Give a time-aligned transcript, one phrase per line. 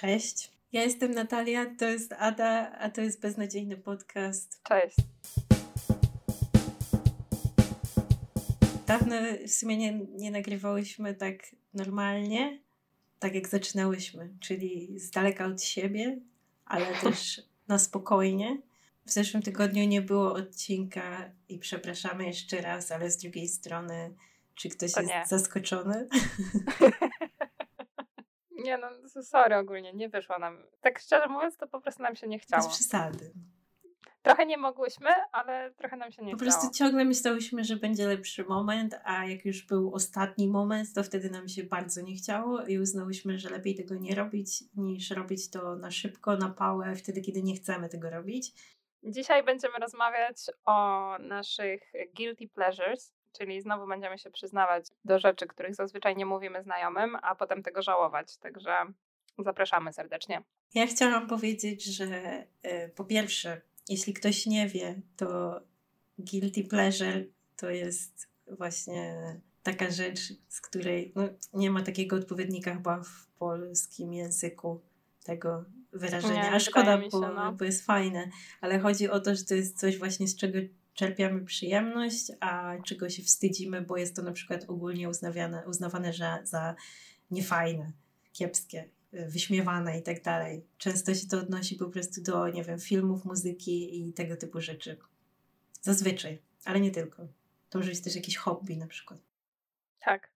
[0.00, 0.52] Cześć.
[0.72, 4.60] Ja jestem Natalia, to jest Ada, a to jest beznadziejny podcast.
[4.62, 4.96] Cześć.
[8.86, 11.34] Dawno w sumie nie, nie nagrywałyśmy tak
[11.74, 12.60] normalnie,
[13.18, 16.18] tak jak zaczynałyśmy, czyli z daleka od siebie,
[16.64, 18.58] ale też na spokojnie.
[19.06, 24.14] W zeszłym tygodniu nie było odcinka i przepraszamy jeszcze raz, ale z drugiej strony,
[24.54, 25.24] czy ktoś To jest nie.
[25.26, 26.08] zaskoczony?
[28.66, 28.88] Nie no,
[29.22, 30.62] sorry ogólnie, nie wyszło nam.
[30.80, 32.62] Tak szczerze mówiąc, to po prostu nam się nie chciało.
[32.62, 33.32] Bez przesady.
[34.22, 36.50] Trochę nie mogłyśmy, ale trochę nam się nie Po chciało.
[36.52, 41.30] prostu ciągle myślałyśmy, że będzie lepszy moment, a jak już był ostatni moment, to wtedy
[41.30, 45.76] nam się bardzo nie chciało i uznałyśmy, że lepiej tego nie robić, niż robić to
[45.76, 48.52] na szybko, na pałę, wtedy, kiedy nie chcemy tego robić.
[49.02, 55.74] Dzisiaj będziemy rozmawiać o naszych guilty pleasures, czyli znowu będziemy się przyznawać do rzeczy, których
[55.74, 58.36] zazwyczaj nie mówimy znajomym, a potem tego żałować.
[58.36, 58.76] Także
[59.38, 60.42] zapraszamy serdecznie.
[60.74, 62.06] Ja chciałam powiedzieć, że
[62.62, 65.60] e, po pierwsze, jeśli ktoś nie wie, to
[66.18, 67.24] guilty pleasure
[67.56, 69.16] to jest właśnie
[69.62, 71.22] taka rzecz, z której no,
[71.54, 74.80] nie ma takiego odpowiednika chyba w polskim języku
[75.24, 76.42] tego wyrażenia.
[76.42, 77.52] Nie, A szkoda, się, bo, no.
[77.52, 80.58] bo jest fajne, ale chodzi o to, że to jest coś właśnie z czego
[80.96, 86.38] czerpiamy przyjemność, a czego się wstydzimy, bo jest to na przykład ogólnie uznawane, uznawane za,
[86.44, 86.74] za
[87.30, 87.92] niefajne,
[88.32, 90.64] kiepskie, y, wyśmiewane i tak dalej.
[90.78, 94.96] Często się to odnosi po prostu do, nie wiem, filmów, muzyki i tego typu rzeczy.
[95.82, 97.28] Zazwyczaj, ale nie tylko.
[97.70, 99.20] To może być też jakieś hobby na przykład.
[100.00, 100.35] Tak.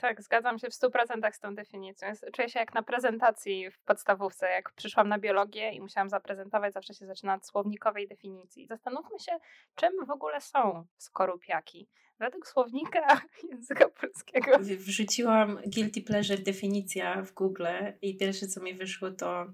[0.00, 2.08] Tak, zgadzam się w 100% z tą definicją.
[2.32, 4.50] Czuję się jak na prezentacji w podstawówce.
[4.50, 8.66] Jak przyszłam na biologię i musiałam zaprezentować, zawsze się zaczyna od słownikowej definicji.
[8.66, 9.32] Zastanówmy się,
[9.74, 11.88] czym w ogóle są skorupiaki.
[12.18, 14.58] Według słownika języka polskiego.
[14.60, 17.66] Wrzuciłam guilty pleasure definicja w Google
[18.02, 19.46] i pierwsze co mi wyszło to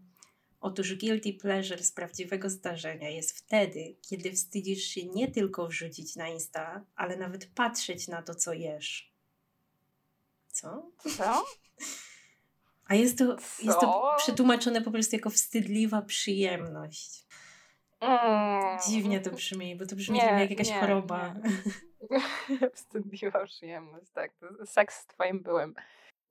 [0.60, 6.28] otóż guilty pleasure z prawdziwego zdarzenia jest wtedy, kiedy wstydzisz się nie tylko wrzucić na
[6.28, 9.13] Insta, ale nawet patrzeć na to, co jesz.
[10.54, 10.90] Co?
[11.16, 11.44] Co?
[12.86, 17.24] A jest to, jest to przetłumaczone po prostu jako wstydliwa przyjemność.
[18.00, 18.78] Mm.
[18.88, 21.34] Dziwnie to brzmi, bo to brzmi Nie, jak jakaś nie, choroba.
[22.74, 24.32] Wstydliwa przyjemność, tak.
[24.64, 25.74] Seks z twoim byłym.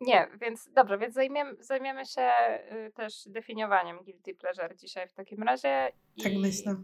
[0.01, 2.31] Nie, więc dobrze, więc zajmiemy, zajmiemy się
[2.87, 5.91] y, też definiowaniem guilty pleasure dzisiaj w takim razie.
[6.23, 6.75] Tak i- myślę.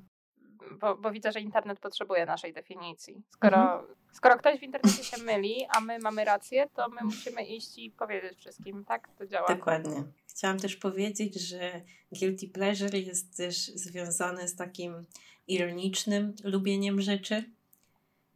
[0.79, 3.23] Bo, bo widzę, że internet potrzebuje naszej definicji.
[3.29, 7.77] Skoro, skoro ktoś w internecie się myli, a my mamy rację, to my musimy iść
[7.77, 9.09] i powiedzieć wszystkim, tak?
[9.17, 9.47] To działa.
[9.47, 10.03] Dokładnie.
[10.27, 11.81] Chciałam też powiedzieć, że
[12.11, 15.05] guilty pleasure jest też związane z takim
[15.47, 17.43] ironicznym lubieniem rzeczy.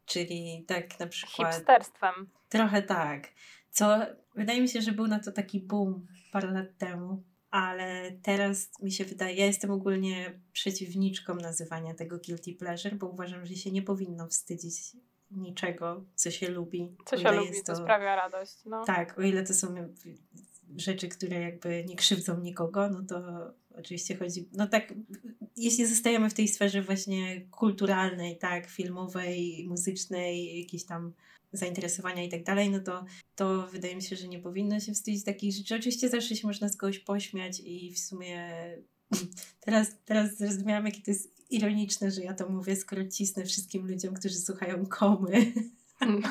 [0.06, 1.56] Czyli tak na przykład.
[1.56, 2.30] Hipsterstwem.
[2.50, 3.28] Trochę tak.
[3.70, 3.98] Co
[4.36, 8.92] wydaje mi się, że był na to taki boom parę lat temu, ale teraz mi
[8.92, 13.82] się wydaje, ja jestem ogólnie przeciwniczką nazywania tego guilty pleasure, bo uważam, że się nie
[13.82, 14.76] powinno wstydzić
[15.32, 16.96] niczego, co się lubi.
[17.06, 18.66] Co się lubi, jest to sprawia radość.
[18.66, 18.86] No.
[18.86, 19.76] tak, o ile to są
[20.78, 23.22] rzeczy, które jakby nie krzywdzą nikogo, no to
[23.76, 24.94] oczywiście chodzi, no tak,
[25.58, 31.14] jeśli zostajemy w tej sferze właśnie kulturalnej, tak, filmowej, muzycznej, jakieś tam
[31.54, 33.06] zainteresowania i tak dalej, no to,
[33.36, 35.76] to wydaje mi się, że nie powinno się wstydzić takich rzeczy.
[35.76, 38.54] Oczywiście zawsze się można z kogoś pośmiać i w sumie
[39.60, 44.14] teraz, teraz zrozumiałam, jakie to jest ironiczne, że ja to mówię, skoro cisnę wszystkim ludziom,
[44.14, 45.54] którzy słuchają komy.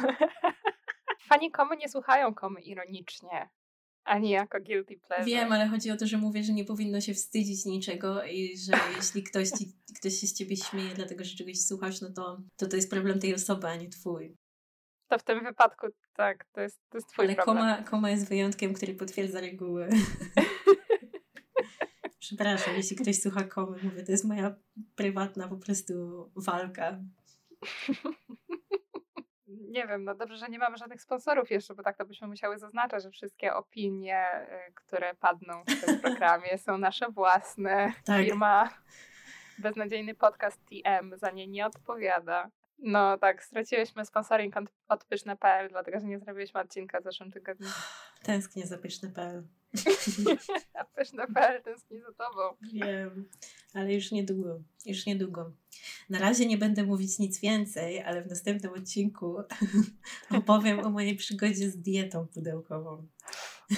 [1.29, 3.49] Fani komy nie słuchają komy ironicznie,
[4.05, 5.27] ani jako guilty pleasure.
[5.27, 8.73] Wiem, ale chodzi o to, że mówię, że nie powinno się wstydzić niczego i że
[8.97, 12.67] jeśli ktoś, ci, ktoś się z ciebie śmieje, dlatego że czegoś słuchasz, no to, to
[12.67, 14.37] to jest problem tej osoby, a nie twój.
[15.13, 17.57] To w tym wypadku tak, to jest, to jest twój ale problem.
[17.57, 19.89] koma, koma jest wyjątkiem, który potwierdza reguły.
[22.19, 24.55] Przepraszam, jeśli ktoś słucha komy, mówię, to jest moja
[24.97, 25.95] prywatna po prostu
[26.37, 26.99] walka.
[29.47, 32.59] Nie wiem, no dobrze, że nie mamy żadnych sponsorów jeszcze, bo tak to byśmy musiały
[32.59, 34.27] zaznaczać, że wszystkie opinie,
[34.69, 37.93] y, które padną w tym programie są nasze własne.
[38.05, 38.25] Tak.
[38.25, 38.69] Firma
[39.59, 42.51] Beznadziejny Podcast TM za nie nie odpowiada.
[42.83, 47.69] No tak, straciłyśmy sponsoring od, od pyszne.pl, dlatego że nie zrobiliśmy odcinka w zeszłym tygodniu.
[48.23, 49.43] Tęsknię za pyszny.pl.
[50.75, 52.57] A pyszne.pl tęskni za tobą.
[52.73, 53.29] Wiem,
[53.75, 55.53] ale już niedługo, już niedługo.
[56.11, 59.37] Na razie nie będę mówić nic więcej, ale w następnym odcinku
[60.39, 63.07] opowiem o mojej przygodzie z dietą pudełkową.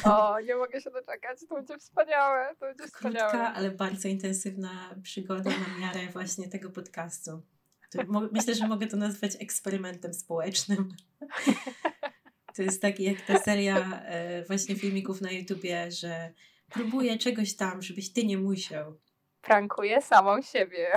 [0.05, 3.31] O, nie mogę się doczekać, to będzie wspaniałe, to będzie wspaniałe.
[3.31, 7.43] Krótka, ale bardzo intensywna przygoda na miarę właśnie tego podcastu.
[8.33, 10.89] Myślę, że mogę to nazwać eksperymentem społecznym.
[12.57, 16.33] To jest taki jak ta seria e, właśnie filmików na YouTubie, że
[16.71, 18.99] próbuję czegoś tam, żebyś ty nie musiał.
[19.41, 20.93] Prankuję samą siebie.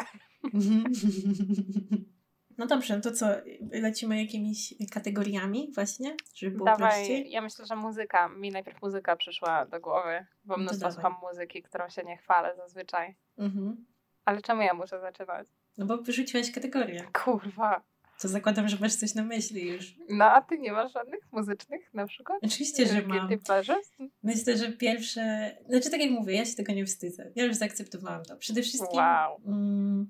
[2.57, 3.25] No dobrze, to co,
[3.71, 7.31] lecimy jakimiś kategoriami właśnie, żeby było Dawaj, prościej?
[7.31, 8.29] ja myślę, że muzyka.
[8.29, 12.55] Mi najpierw muzyka przyszła do głowy, bo No mnóstwo słucham muzyki, którą się nie chwalę
[12.55, 13.15] zazwyczaj.
[13.37, 13.85] Mhm.
[14.25, 15.47] Ale czemu ja muszę zaczynać?
[15.77, 17.07] No bo wyrzuciłaś kategorię.
[17.13, 17.83] Kurwa.
[18.21, 19.95] To zakładam, że masz coś na myśli już.
[20.09, 22.39] No a ty nie masz żadnych muzycznych na przykład?
[22.41, 23.29] Oczywiście, że mam.
[24.23, 25.55] Myślę, że pierwsze.
[25.69, 27.31] Znaczy, tak jak mówię, ja się tego nie wstydzę.
[27.35, 28.37] Ja już zaakceptowałam to.
[28.37, 28.97] Przede wszystkim.
[28.97, 29.41] Wow.
[29.45, 30.09] Mm,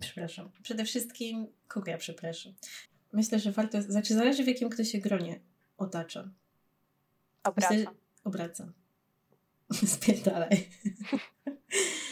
[0.00, 0.50] przepraszam.
[0.62, 1.46] Przede wszystkim.
[1.68, 2.52] Kogo ja przepraszam?
[3.12, 3.82] Myślę, że warto.
[3.82, 5.40] Znaczy, zależy w jakim kto się gronie
[5.78, 6.30] otacza.
[7.44, 7.74] Obraca.
[7.74, 7.90] Myślę,
[8.24, 8.72] obraca.
[9.94, 10.68] Spierdalaj.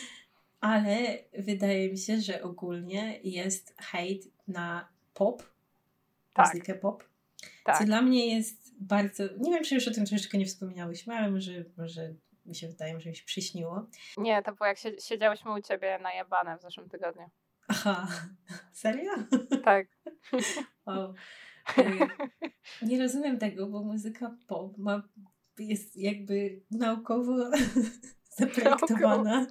[0.63, 5.43] Ale wydaje mi się, że ogólnie jest hejt na pop,
[6.35, 6.47] Tak.
[6.47, 7.05] muzykę pop.
[7.65, 7.79] Tak.
[7.79, 9.25] Co dla mnie jest bardzo.
[9.39, 12.15] Nie wiem, czy już o tym troszeczkę nie wspominałyśmy, ale może, może
[12.47, 13.87] mi się wydaje, że mi się przyśniło.
[14.17, 17.31] Nie, to było jak się, siedziałyśmy u ciebie na jabane w zeszłym tygodniu.
[17.69, 18.09] Aha,
[18.73, 19.13] serio?
[19.65, 19.87] Tak.
[20.87, 21.15] O.
[22.83, 25.03] Nie rozumiem tego, bo muzyka pop ma,
[25.59, 27.33] jest jakby naukowo
[28.39, 29.47] zaprojektowana.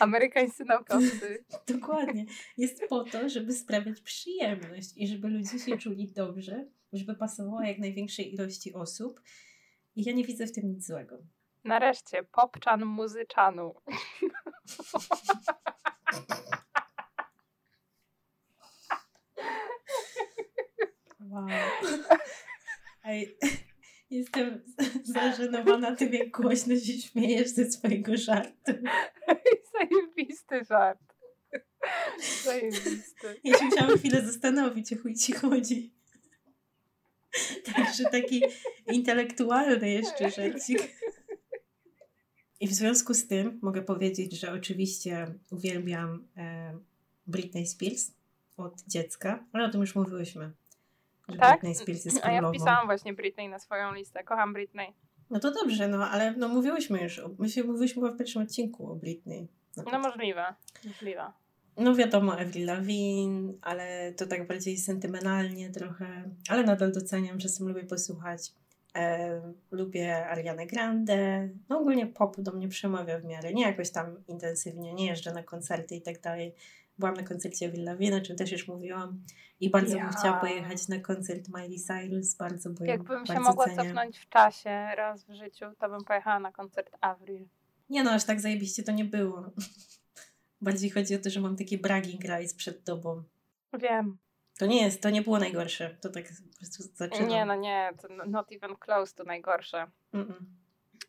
[0.00, 1.44] Amerykańscy naukowcy.
[1.74, 2.26] Dokładnie.
[2.56, 7.78] Jest po to, żeby sprawiać przyjemność i żeby ludzie się czuli dobrze, żeby pasowała jak
[7.78, 9.20] największej ilości osób.
[9.96, 11.18] I ja nie widzę w tym nic złego.
[11.64, 13.74] Nareszcie, popczan muzyczanu.
[21.20, 21.48] Wow.
[23.04, 23.38] Ej,
[24.12, 24.62] jestem
[25.04, 28.72] zażenowana tym, jak głośno się śmiejesz ze swojego żartu.
[29.72, 31.14] Zajebisty żart.
[32.44, 33.40] Zajebisty.
[33.44, 35.92] Ja się musiałam chwilę zastanowić, o chuj ci chodzi.
[37.64, 38.42] Także taki
[38.86, 40.78] intelektualny jeszcze żarcik.
[42.60, 46.78] I w związku z tym mogę powiedzieć, że oczywiście uwielbiam e,
[47.26, 48.10] Britney Spears
[48.56, 50.52] od dziecka, ale o tym już mówiłyśmy.
[51.28, 51.50] Że Tak?
[51.60, 52.54] Britney Spears jest A ja królową.
[52.58, 54.24] wpisałam właśnie Britney na swoją listę.
[54.24, 54.86] Kocham Britney.
[55.30, 58.92] No to dobrze, no ale no, mówiłyśmy już, my się mówiłyśmy chyba w pierwszym odcinku
[58.92, 59.48] o Britney.
[59.76, 60.54] No, No możliwe.
[60.86, 61.32] Możliwe.
[61.76, 67.84] no wiadomo, Avril Lavigne, ale to tak bardziej sentymentalnie trochę, ale nadal doceniam, czasem lubię
[67.84, 68.52] posłuchać.
[68.96, 69.40] E,
[69.70, 71.48] lubię Arianę Grande.
[71.68, 73.52] No ogólnie pop do mnie przemawia w miarę.
[73.52, 76.54] Nie jakoś tam intensywnie, nie jeżdżę na koncerty i tak dalej.
[76.98, 79.22] Byłam na koncercie Lavigne, o czym też już mówiłam.
[79.60, 80.04] I bardzo Ja.
[80.04, 83.76] bym chciała pojechać na koncert Miley Cyrus, bardzo, ją Jakbym się bardzo mogła cenię.
[83.76, 87.46] cofnąć w czasie raz w życiu, to bym pojechała na koncert Avril.
[87.90, 89.50] Nie no, aż tak zajebiście to nie było.
[90.60, 93.22] Bardziej chodzi o to, że mam takie bragging rights przed tobą.
[93.72, 94.18] Wiem.
[94.58, 95.96] To nie jest, to nie było najgorsze.
[96.00, 97.28] To tak po prostu zaczynam.
[97.28, 99.86] Nie, no nie, to not even close to najgorsze.
[100.14, 100.34] Mm-mm.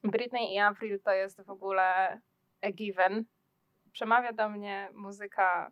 [0.03, 2.19] Britney i Avril to jest w ogóle
[2.61, 3.25] a given.
[3.93, 5.71] Przemawia do mnie muzyka,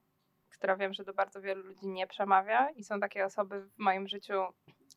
[0.50, 4.08] która wiem, że do bardzo wielu ludzi nie przemawia i są takie osoby w moim
[4.08, 4.34] życiu,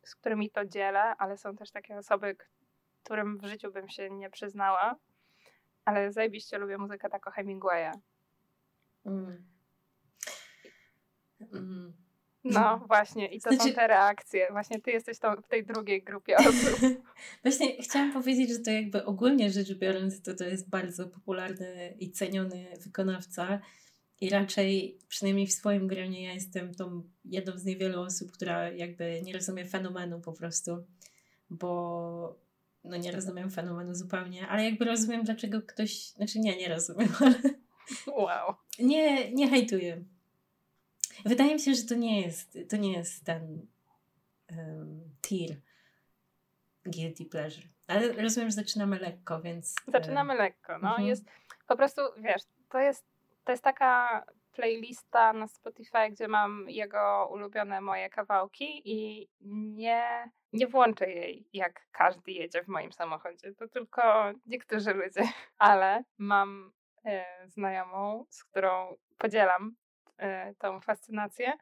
[0.05, 2.37] z którymi to dzielę, ale są też takie osoby,
[3.03, 4.97] którym w życiu bym się nie przyznała.
[5.85, 7.91] Ale zajebiście lubię muzykę tako Hemingwaya.
[9.07, 9.45] Mm.
[11.53, 12.04] Mm.
[12.45, 14.49] No właśnie, i to Znaczy- są te reakcje.
[14.51, 16.81] Właśnie ty jesteś tą, w tej drugiej grupie osób.
[17.45, 22.11] Właśnie chciałam powiedzieć, że to jakby ogólnie rzecz biorąc, to to jest bardzo popularny i
[22.11, 23.61] ceniony wykonawca.
[24.21, 29.23] I raczej, przynajmniej w swoim gronie, ja jestem tą jedną z niewielu osób, która jakby
[29.23, 30.85] nie rozumie fenomenu po prostu,
[31.51, 32.39] bo
[32.85, 37.35] no nie rozumiem fenomenu zupełnie, ale jakby rozumiem, dlaczego ktoś, znaczy nie, nie rozumiem, ale
[38.07, 38.55] Wow.
[38.79, 40.05] nie, nie hejtuję.
[41.25, 43.67] Wydaje mi się, że to nie jest, to nie jest ten
[44.51, 45.57] um, tier
[46.87, 47.69] guilty pleasure.
[47.87, 49.75] Ale rozumiem, że zaczynamy lekko, więc...
[49.89, 50.79] e, Zaczynamy lekko.
[50.79, 50.89] No.
[50.89, 51.09] Mhm.
[51.09, 51.25] Jest
[51.67, 53.07] po prostu, wiesz, to jest,
[53.45, 59.29] to jest taka playlista na Spotify, gdzie mam jego ulubione moje kawałki i
[59.77, 63.55] nie, nie włączę jej, jak każdy jedzie w moim samochodzie.
[63.55, 65.23] To tylko niektórzy ludzie.
[65.59, 66.73] Ale mam
[67.05, 69.77] e, znajomą, z którą podzielam
[70.59, 71.53] tą fascynację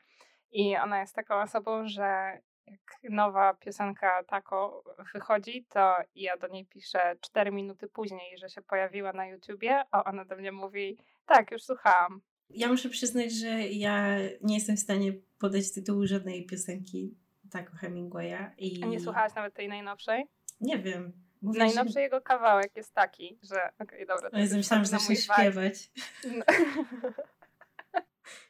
[0.52, 6.66] i ona jest taką osobą, że jak nowa piosenka Tako wychodzi, to ja do niej
[6.66, 11.50] piszę 4 minuty później, że się pojawiła na YouTubie, a ona do mnie mówi, tak,
[11.50, 12.20] już słuchałam.
[12.50, 17.14] Ja muszę przyznać, że ja nie jestem w stanie podać tytułu żadnej piosenki
[17.50, 18.82] tak o Hemingwaya i...
[18.84, 20.24] A nie słuchałaś nawet tej najnowszej?
[20.60, 21.12] Nie wiem.
[21.42, 24.30] Mówię, Najnowszy jego kawałek jest taki, że okej, dobra.
[24.30, 24.36] Że...
[24.36, 25.90] O Jezu, myślałam, że zaczniesz śpiewać.
[26.24, 26.44] No.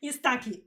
[0.03, 0.51] Jest taki.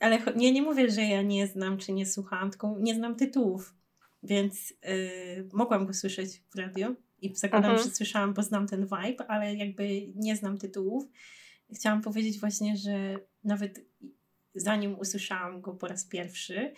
[0.00, 3.74] Ale nie, nie mówię, że ja nie znam czy nie słuchałam, tylko nie znam tytułów.
[4.22, 7.88] Więc yy, mogłam go słyszeć w radio, I zakładam, Mhm.
[7.88, 11.04] że słyszałam, bo znam ten vibe, ale jakby nie znam tytułów.
[11.74, 13.86] Chciałam powiedzieć właśnie, że nawet
[14.54, 16.72] zanim usłyszałam go po raz pierwszy,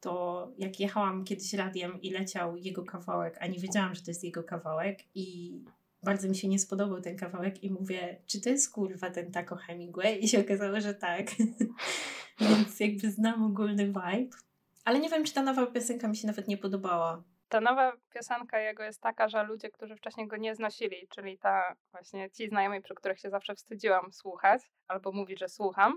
[0.00, 4.24] to jak jechałam kiedyś radiem i leciał jego kawałek, a nie wiedziałam, że to jest
[4.24, 5.52] jego kawałek i
[6.02, 9.56] bardzo mi się nie spodobał ten kawałek i mówię, czy to jest kurwa ten Taco
[9.56, 10.24] Hemingway?
[10.24, 11.26] I się okazało, że tak.
[12.40, 14.36] Więc jakby znam ogólny vibe.
[14.84, 17.22] Ale nie wiem, czy ta nowa piosenka mi się nawet nie podobała.
[17.48, 21.76] Ta nowa piosenka jego jest taka, że ludzie, którzy wcześniej go nie znosili, czyli ta
[21.92, 25.92] właśnie ci znajomi, przy których się zawsze wstydziłam słuchać, albo mówić, że słucham,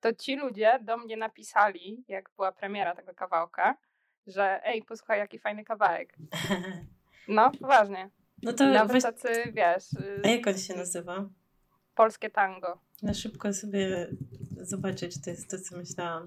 [0.00, 3.76] to ci ludzie do mnie napisali, jak była premiera tego kawałka,
[4.26, 6.14] że ej, posłuchaj, jaki fajny kawałek.
[7.28, 8.10] No, poważnie.
[8.44, 9.02] No to Nawet weź...
[9.02, 11.28] tacy, wiesz, y, A jak on się nazywa?
[11.94, 12.78] polskie tango.
[13.02, 14.08] Na szybko sobie
[14.60, 16.24] zobaczyć, czy to jest to, co myślałam.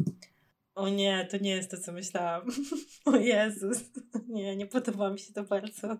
[0.75, 2.47] O nie, to nie jest to, co myślałam.
[3.05, 3.83] O Jezus.
[4.27, 5.97] Nie, nie podoba mi się to bardzo.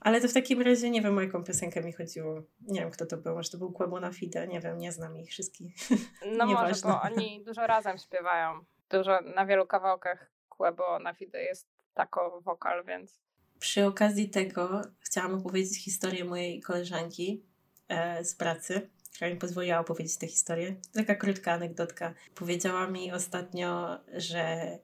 [0.00, 2.42] Ale to w takim razie nie wiem, o jaką piosenkę mi chodziło.
[2.60, 3.34] Nie wiem, kto to był.
[3.34, 4.46] Może to był Kłebo na Fide.
[4.46, 5.74] Nie wiem, nie znam ich wszystkich.
[6.38, 8.64] No może, bo oni dużo razem śpiewają.
[8.90, 13.20] Dużo, na wielu kawałkach Kłebo na Fide jest tako wokal, więc
[13.64, 17.42] Przy okazji tego chciałam opowiedzieć historię mojej koleżanki
[17.88, 20.76] e, z pracy, która mi pozwoliła opowiedzieć tę historię.
[20.92, 22.14] Taka krótka anegdotka.
[22.34, 24.78] Powiedziała mi ostatnio, że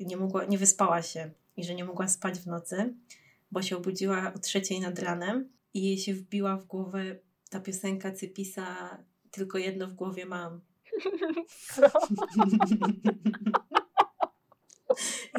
[0.00, 2.94] nie, mogła, nie wyspała się i że nie mogła spać w nocy,
[3.50, 7.18] bo się obudziła o trzeciej nad ranem i jej się wbiła w głowę
[7.50, 8.98] ta piosenka Cypisa
[9.30, 10.60] Tylko jedno w głowie mam.
[11.74, 11.82] co?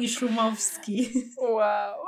[0.00, 1.12] I Szumowski.
[1.38, 2.06] Wow.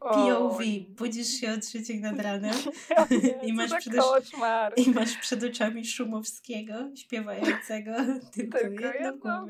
[0.00, 0.58] POV.
[0.88, 2.54] Budzisz się o trzeciej nad ranem
[3.46, 4.72] I masz koszmar.
[4.76, 7.92] I masz przed oczami Szumowskiego śpiewającego
[8.34, 9.48] tylko, Tylko jedną mam.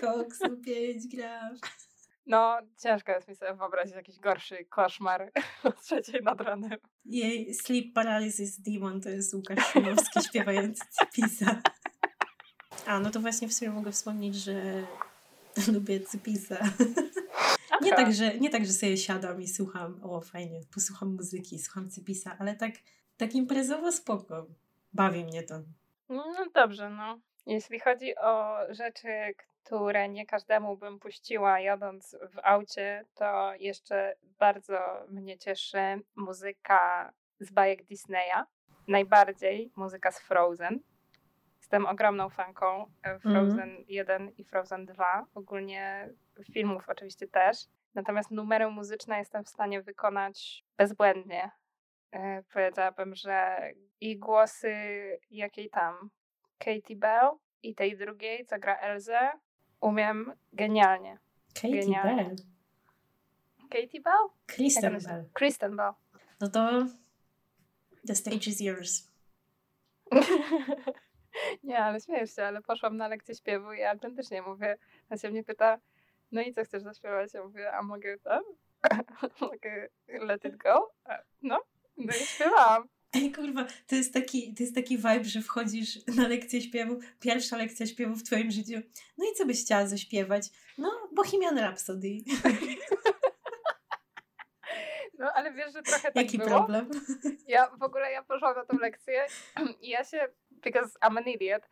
[0.00, 1.56] Koksu 5 gram.
[2.26, 5.32] No, ciężko jest mi sobie wyobrazić jakiś gorszy koszmar
[5.64, 6.78] o trzeciej nad ranem.
[7.04, 11.62] Jej Sleep Paralysis Demon to jest Łukasz Szumowski śpiewający Cypisa.
[12.86, 14.86] A, no to właśnie w sumie mogę wspomnieć, że
[15.72, 16.56] lubię Cypisa.
[17.82, 21.90] Nie tak, że, nie tak, że sobie siadam i słucham, o fajnie, posłucham muzyki, słucham
[21.90, 22.72] Cypisa, ale tak,
[23.16, 24.46] tak imprezowo spoko.
[24.92, 25.54] Bawi mnie to.
[26.08, 27.18] No dobrze, no.
[27.46, 29.08] Jeśli chodzi o rzeczy,
[29.64, 35.78] które nie każdemu bym puściła jadąc w aucie, to jeszcze bardzo mnie cieszy
[36.16, 38.44] muzyka z bajek Disneya.
[38.88, 40.80] Najbardziej muzyka z Frozen.
[41.58, 45.26] Jestem ogromną fanką e, Frozen 1 i Frozen 2.
[45.34, 46.10] Ogólnie
[46.44, 47.56] filmów oczywiście też.
[47.94, 51.50] Natomiast numery muzyczne jestem w stanie wykonać bezbłędnie.
[52.10, 53.58] E, Powiedziałabym, że
[54.00, 54.72] i głosy
[55.30, 56.10] jakiej tam
[56.58, 57.30] Katie Bell
[57.62, 59.30] i tej drugiej, co gra Elzę,
[59.80, 61.18] umiem genialnie.
[61.54, 62.24] Katie Genialnie.
[62.24, 62.36] Bell.
[63.70, 64.28] Katie Bell?
[64.46, 65.24] Kristen Bell.
[65.32, 65.92] Kristen Bell.
[66.40, 66.86] No to
[68.06, 69.10] the stage is yours.
[71.62, 74.76] Nie, ale śmiejesz się, ale poszłam na lekcję śpiewu i autentycznie mówię,
[75.10, 75.78] ona się mnie pyta,
[76.32, 77.34] no i co chcesz zaśpiewać?
[77.34, 78.42] Ja mówię, a mogę tam?
[79.40, 80.92] mogę let it go?
[81.04, 81.60] A, No,
[81.96, 82.88] no i śpiewałam.
[83.14, 87.56] Ej, kurwa, to jest, taki, to jest taki vibe, że wchodzisz na lekcję śpiewu, pierwsza
[87.56, 88.80] lekcja śpiewu w twoim życiu.
[89.18, 90.46] No i co byś chciała zaśpiewać?
[90.78, 92.08] No, Bohemian Rhapsody.
[95.18, 96.50] No, ale wiesz, że trochę tak Jaki było.
[96.50, 96.90] problem?
[97.48, 99.26] Ja w ogóle ja poszłam na tę lekcję
[99.82, 101.68] i ja się, because I'm an idiot, e,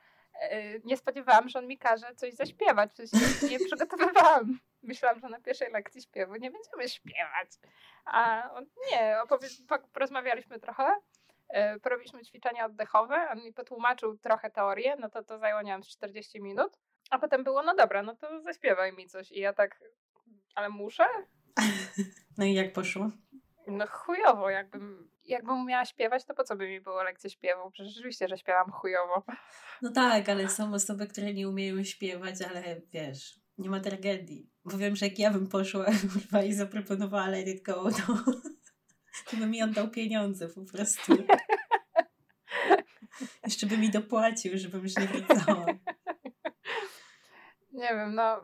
[0.84, 2.90] nie spodziewałam, że on mi każe coś zaśpiewać.
[2.94, 4.58] Sensie nie przygotowywałam.
[4.82, 7.48] Myślałam, że na pierwszej lekcji śpiewu nie będziemy śpiewać.
[8.04, 10.96] A on nie, opowie- po- porozmawialiśmy trochę,
[11.48, 15.82] e, porobiliśmy ćwiczenia oddechowe, on mi potłumaczył trochę teorię, no to to zajęło, nie wiem,
[15.84, 16.78] z 40 minut.
[17.10, 19.32] A potem było, no dobra, no to zaśpiewaj mi coś.
[19.32, 19.80] I ja tak,
[20.54, 21.04] ale muszę?
[22.38, 23.10] No i jak poszło?
[23.66, 27.70] No chujowo, jakbym, jakbym miała śpiewać, to po co by mi było lekcje śpiewu?
[27.70, 29.22] Przecież rzeczywiście, że śpiewam chujowo.
[29.82, 34.50] No tak, ale są osoby, które nie umieją śpiewać, ale wiesz, nie ma tragedii.
[34.64, 38.32] Bo wiem, że jak ja bym poszła kurwa, i zaproponowała Let It Go, to,
[39.30, 41.16] to by mi oddał pieniądze po prostu.
[43.44, 45.66] Jeszcze by mi dopłacił, żebym już nie wracała.
[47.72, 48.40] Nie wiem, no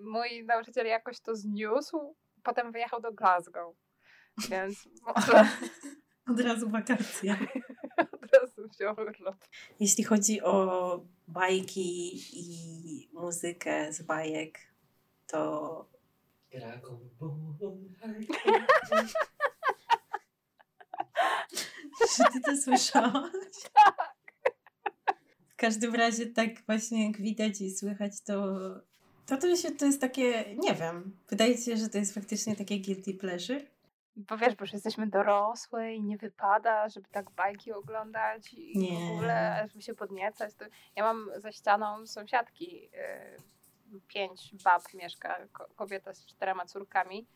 [0.00, 3.76] mój nauczyciel jakoś to zniósł, potem wyjechał do Glasgow,
[4.50, 5.48] więc może
[6.30, 7.36] Od razu wakacje.
[8.22, 9.36] od razu wziął urlop.
[9.80, 14.58] Jeśli chodzi o bajki i muzykę z bajek,
[15.26, 15.88] to
[16.52, 17.78] Dragon Ball.
[22.16, 23.32] Czy ty to słyszałaś?
[25.48, 28.56] W każdym razie tak właśnie jak widać i słychać, to
[29.26, 32.56] to, to, się, to jest takie, nie wiem, wydaje ci się, że to jest faktycznie
[32.56, 33.60] takie guilty pleasure?
[34.16, 39.08] Bo wiesz, bo już jesteśmy dorosłe i nie wypada, żeby tak bajki oglądać i Nie.
[39.08, 40.54] w ogóle, żeby się podniecać.
[40.54, 40.64] To
[40.96, 42.90] ja mam za ścianą sąsiadki,
[43.92, 47.26] yy, pięć bab mieszka, ko- kobieta z czterema córkami.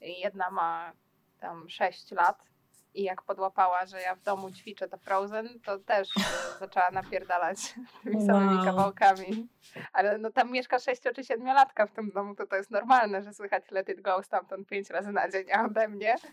[0.00, 0.92] Jedna ma
[1.40, 2.48] tam sześć lat
[2.94, 6.20] i jak podłapała, że ja w domu ćwiczę to Frozen, to też e,
[6.60, 7.74] zaczęła napierdalać
[8.04, 8.64] tymi samymi Wow.
[8.64, 9.48] kawałkami.
[9.92, 13.32] Ale no tam mieszka sześcio czy siedmiolatka w tym domu, to to jest normalne, że
[13.32, 16.14] słychać Let It Go stamtąd pięć razy na dzień, a ode mnie.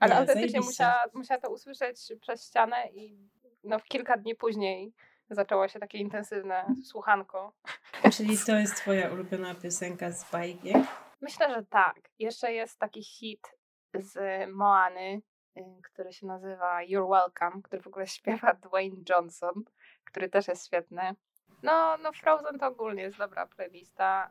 [0.00, 3.28] Ale Nie, autentycznie musiała, musiała to usłyszeć przez ścianę i
[3.64, 4.92] no, kilka dni później
[5.30, 7.52] zaczęło się takie intensywne słuchanko.
[8.12, 10.72] Czyli to jest twoja ulubiona piosenka z bajki?
[11.20, 11.96] Myślę, że tak.
[12.18, 13.57] Jeszcze jest taki hit
[13.94, 14.18] z
[14.52, 15.22] Moany,
[15.56, 19.64] y, który się nazywa You're Welcome, który w ogóle śpiewa Dwayne Johnson,
[20.04, 21.02] który też jest świetny.
[21.62, 24.30] No, no Frozen to ogólnie jest dobra playlista,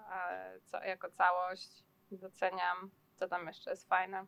[0.66, 2.92] co, jako całość doceniam.
[3.16, 4.26] Co tam jeszcze jest fajne?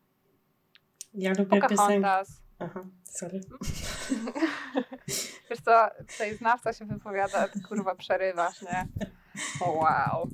[1.14, 1.60] Ja lubię.
[1.60, 2.42] Pocahontas.
[2.58, 3.40] Aha, sorry.
[5.50, 8.86] Wiesz co, tutaj znawca się wypowiada, kurwa przerywasz, nie?
[9.66, 10.28] Wow.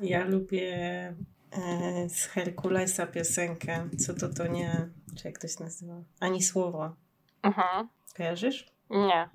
[0.00, 1.14] Ja lubię
[2.08, 4.88] z Herkulesa piosenkę, co to to nie...
[5.16, 6.02] Czy jak to się nazywa?
[6.20, 6.94] Ani słowa.
[7.42, 7.88] Mhm.
[8.16, 8.70] Kojarzysz?
[8.90, 9.28] Nie.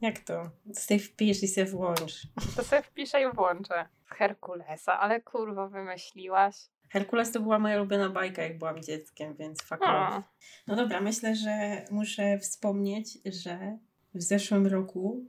[0.00, 0.50] Jak to?
[0.74, 2.26] Sobie wpisz i sobie włącz.
[2.56, 3.88] To sobie wpiszę i włączę.
[4.06, 6.56] Z Herkulesa, ale kurwa wymyśliłaś.
[6.90, 9.88] Herkules to była moja ulubiona bajka, jak byłam dzieckiem, więc fuck off.
[9.88, 10.22] A,
[10.66, 13.78] No dobra, myślę, że muszę wspomnieć, że
[14.14, 15.24] w zeszłym roku,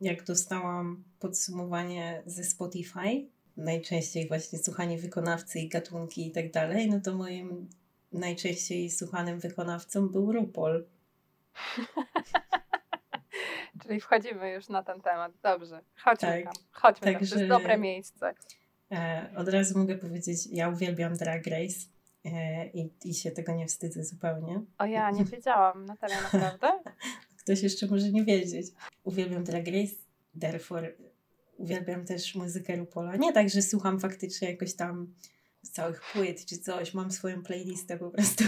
[0.00, 3.26] jak dostałam podsumowanie ze Spotify,
[3.58, 7.68] najczęściej właśnie słuchanie wykonawcy i gatunki i tak dalej, no to moim
[8.12, 10.86] najczęściej słuchanym wykonawcą był RuPaul.
[13.82, 15.32] czyli wchodzimy już na ten temat.
[15.42, 16.44] Dobrze, chodźmy Tak.
[16.44, 16.52] tam.
[16.72, 17.14] Chodźmy tam.
[17.14, 18.34] To Także- jest dobre miejsce.
[18.92, 21.78] E, od razu mogę powiedzieć, ja uwielbiam Drag Race
[22.24, 24.62] e, i, i się tego nie wstydzę zupełnie.
[24.78, 25.84] O ja, nie wiedziałam.
[25.84, 26.72] Natalia, naprawdę?
[27.38, 28.66] Ktoś jeszcze może nie wiedzieć.
[29.04, 29.94] Uwielbiam Drag Race,
[30.40, 30.92] therefore
[31.58, 33.16] uwielbiam też muzykę RuPaula.
[33.16, 35.14] Nie tak, że słucham faktycznie jakoś tam
[35.62, 36.94] z całych płyt czy coś.
[36.94, 38.44] Mam swoją playlistę po prostu.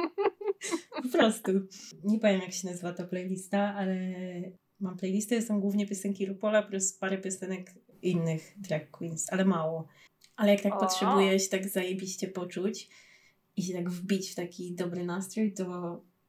[1.02, 1.52] po prostu.
[2.04, 3.96] Nie powiem jak się nazywa ta playlista, ale
[4.80, 9.88] mam playlistę, są głównie piosenki RuPaula plus parę piosenek innych drag queens, ale mało.
[10.36, 10.78] Ale jak tak O.
[10.78, 12.88] potrzebuję się tak zajebiście poczuć
[13.56, 15.64] i się tak wbić w taki dobry nastrój, to...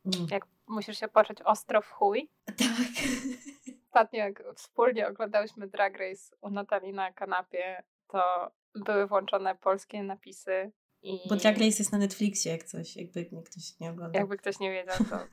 [0.06, 0.28] Mm.
[0.32, 2.30] Jak musisz się poczuć ostro w chuj.
[2.46, 2.58] Tak.
[3.96, 10.72] Ostatnio jak wspólnie oglądałyśmy Drag Race u Natalii na kanapie, to były włączone polskie napisy
[11.02, 14.20] i Bo Drag Race jest na Netflixie, jak coś, jakby ktoś nie oglądał.
[14.20, 15.20] jakby ktoś nie wiedział, to...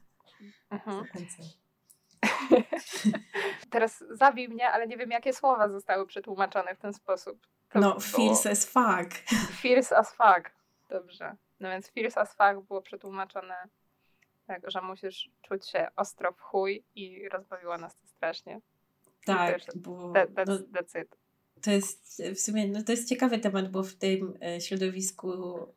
[0.71, 1.05] Mhm.
[3.71, 7.47] Teraz zabij mnie, ale nie wiem, jakie słowa zostały przetłumaczone w ten sposób.
[7.71, 9.15] To No, było feels as fuck.
[9.61, 10.51] Fierce as fuck.
[10.89, 11.37] Dobrze.
[11.61, 13.55] No więc fierce as fuck było przetłumaczone
[14.47, 18.61] tak, że musisz czuć się ostro w chuj i rozbawiło nas to strasznie.
[19.25, 21.17] Tak, też- bo That, no, that's, that's it.
[21.63, 25.33] to jest w sumie, no to jest ciekawy temat, bo w tym e, środowisku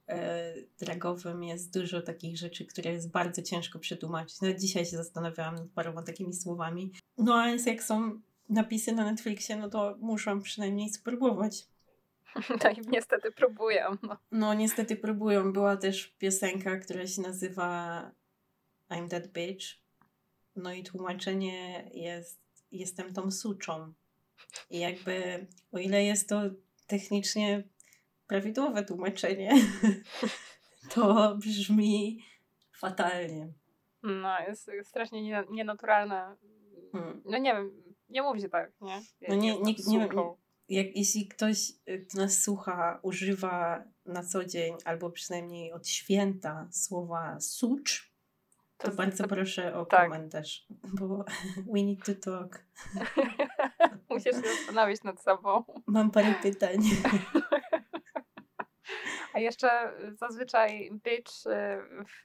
[0.08, 4.42] e, dragowym jest dużo takich rzeczy, które jest bardzo ciężko przetłumaczyć.
[4.42, 6.92] Nawet dzisiaj się zastanawiałam nad paroma takimi słowami.
[7.18, 11.68] No a więc jak są napisy na Netflixie, no to muszę przynajmniej spróbować.
[12.64, 13.88] No i niestety próbuję.
[14.04, 14.18] No.
[14.32, 15.54] No niestety próbują.
[15.54, 18.12] Była też piosenka, która się nazywa
[18.90, 19.66] I'm That Bitch.
[20.56, 23.94] No i tłumaczenie jest jestem tą suczą.
[24.70, 26.42] I jakby o ile jest to
[26.88, 27.64] technicznie
[28.28, 29.54] prawidłowe tłumaczenie,
[30.94, 32.24] to brzmi
[32.72, 33.54] fatalnie.
[34.04, 36.36] no jest strasznie nie, nienaturalne.
[36.92, 37.22] Hmm.
[37.26, 39.02] No nie wiem, nie mówi się tak, nie?
[39.30, 40.38] No nie- nie- nie suką.
[40.70, 46.68] Jak, jeśli ktoś, y, kto nas słucha, używa na co dzień albo przynajmniej od święta
[46.72, 48.15] słowa sucz,
[48.78, 50.10] to, bardzo proszę o tak.
[50.10, 51.26] komentarz, bo
[51.74, 52.64] we need to talk.
[54.10, 55.64] Musisz się zastanowić nad sobą.
[55.88, 56.78] Mam parę pytań.
[59.34, 59.70] A jeszcze
[60.20, 61.52] zazwyczaj bitch y,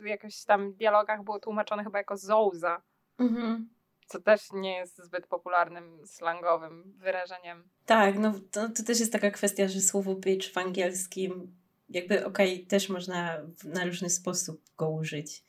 [0.01, 2.83] w jakichś tam dialogach było tłumaczone chyba jako zouza,
[3.19, 3.69] Mhm.
[4.07, 7.69] co też nie jest zbyt popularnym slangowym wyrażeniem.
[7.87, 11.57] Tak, no to, to też jest taka kwestia, że słowo bitch w angielskim
[11.89, 15.45] jakby okej, też można w, na różny sposób go użyć.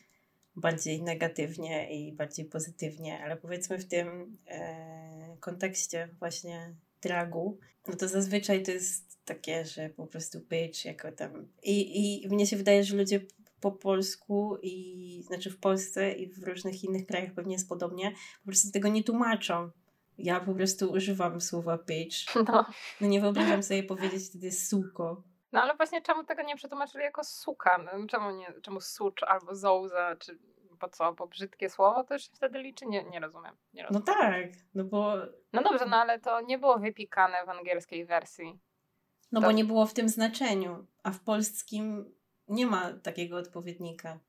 [0.56, 8.08] Bardziej negatywnie i bardziej pozytywnie, ale powiedzmy w tym e, kontekście właśnie dragu, no to
[8.08, 11.48] zazwyczaj to jest takie, że po prostu bitch jako tam...
[11.64, 13.22] I, I mnie się wydaje, że ludzie
[13.62, 18.46] po polsku i znaczy w Polsce i w różnych innych krajach pewnie jest podobnie, po
[18.46, 19.70] prostu tego nie tłumaczą.
[20.18, 22.18] Ja po prostu używam słowa bitch.
[22.48, 22.66] No.
[23.02, 25.24] No nie wyobrażam sobie powiedzieć wtedy suko.
[25.52, 27.78] No ale właśnie czemu tego nie przetłumaczyli jako suka?
[27.78, 30.40] No, Czemu, nie, czemu sucz albo zołza, czy
[30.80, 31.14] po co?
[31.14, 32.86] Bo brzydkie słowo to już się wtedy liczy?
[32.86, 33.58] Nie, nie rozumiem.
[33.74, 34.06] Nie No rozumiem.
[34.20, 35.16] tak, no bo,
[35.54, 38.60] No dobrze, no ale to nie było wypikane w angielskiej wersji.
[39.32, 42.16] no To- bo nie było w tym znaczeniu, a w polskim
[42.48, 44.20] nie ma takiego odpowiednika.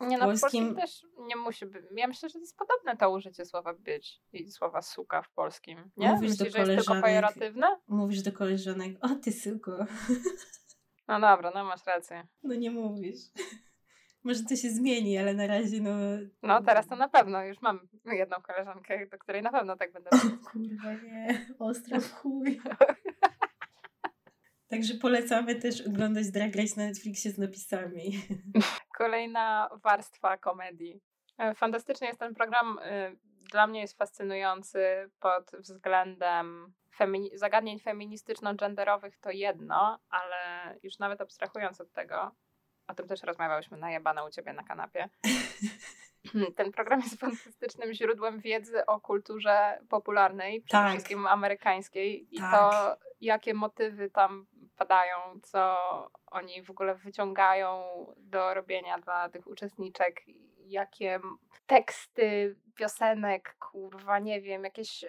[0.00, 1.84] Nie no, w polskim- polskim też nie musi być.
[1.96, 5.90] Ja myślę, że to jest podobne to użycie słowa być i słowa suka w polskim.
[5.96, 6.08] Nie?
[6.12, 7.80] Mówisz do Myślisz, że jest tylko koleżanek- pejoratywne?
[7.88, 9.72] Mówisz do koleżanek, o ty suko.
[11.10, 12.26] No dobra, no masz rację.
[12.42, 13.16] No nie mówisz.
[14.24, 15.90] Może to się zmieni, ale na razie no...
[16.42, 20.10] No teraz to na pewno, już mam jedną koleżankę, do której na pewno tak będę
[20.12, 20.40] mówić.
[20.52, 22.60] Kurwa nie, ostro w chuj.
[24.70, 28.12] Także polecamy też oglądać Drag Race na Netflixie z napisami.
[28.98, 31.00] Kolejna warstwa komedii.
[31.38, 32.78] E, Fantastycznie jest ten program.
[33.50, 41.80] Dla mnie jest fascynujący pod względem femini- zagadnień feministyczno-genderowych to jedno, ale już nawet abstrahując
[41.80, 42.30] od tego,
[42.86, 45.08] o tym też rozmawiałyśmy najebane u ciebie na kanapie.
[46.56, 50.90] Ten program jest fantastycznym źródłem wiedzy o kulturze popularnej, przede Tak.
[50.90, 52.52] wszystkim amerykańskiej i Tak.
[52.54, 55.76] to, jakie motywy tam padają, co
[56.26, 57.82] oni w ogóle wyciągają
[58.16, 60.22] do robienia dla tych uczestniczek,
[60.70, 61.20] jakie
[61.66, 65.08] teksty piosenek, kurwa, nie wiem, jakieś e,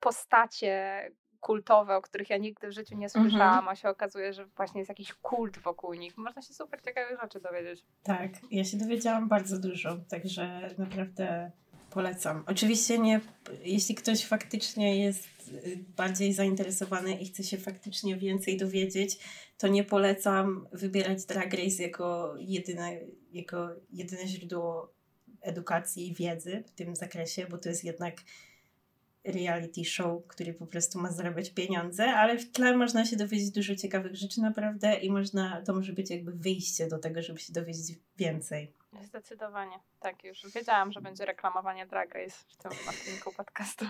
[0.00, 3.24] postacie kultowe, o których ja nigdy w życiu nie Mhm.
[3.30, 6.16] słyszałam, a się okazuje, że właśnie jest jakiś kult wokół nich.
[6.16, 7.84] Można się super ciekawych rzeczy dowiedzieć.
[8.02, 11.50] Tak, ja się dowiedziałam bardzo dużo, także naprawdę
[11.90, 12.44] polecam.
[12.46, 13.20] Oczywiście nie,
[13.62, 19.18] jeśli ktoś faktycznie jest y, bardziej zainteresowany i chce się faktycznie więcej dowiedzieć,
[19.58, 22.90] to nie polecam wybierać Drag Race jako jedyne,
[23.34, 24.92] jako jedyne źródło
[25.40, 28.14] edukacji i wiedzy w tym zakresie, bo to jest jednak
[29.24, 33.76] reality show, który po prostu ma zarabiać pieniądze, ale w tle można się dowiedzieć dużo
[33.76, 37.98] ciekawych rzeczy naprawdę i można, to może być jakby wyjście do tego, żeby się dowiedzieć
[38.16, 38.72] więcej.
[39.02, 39.76] Zdecydowanie.
[40.00, 43.84] Tak, już wiedziałam, że będzie reklamowanie Drag Race w tym odcinku podcastu.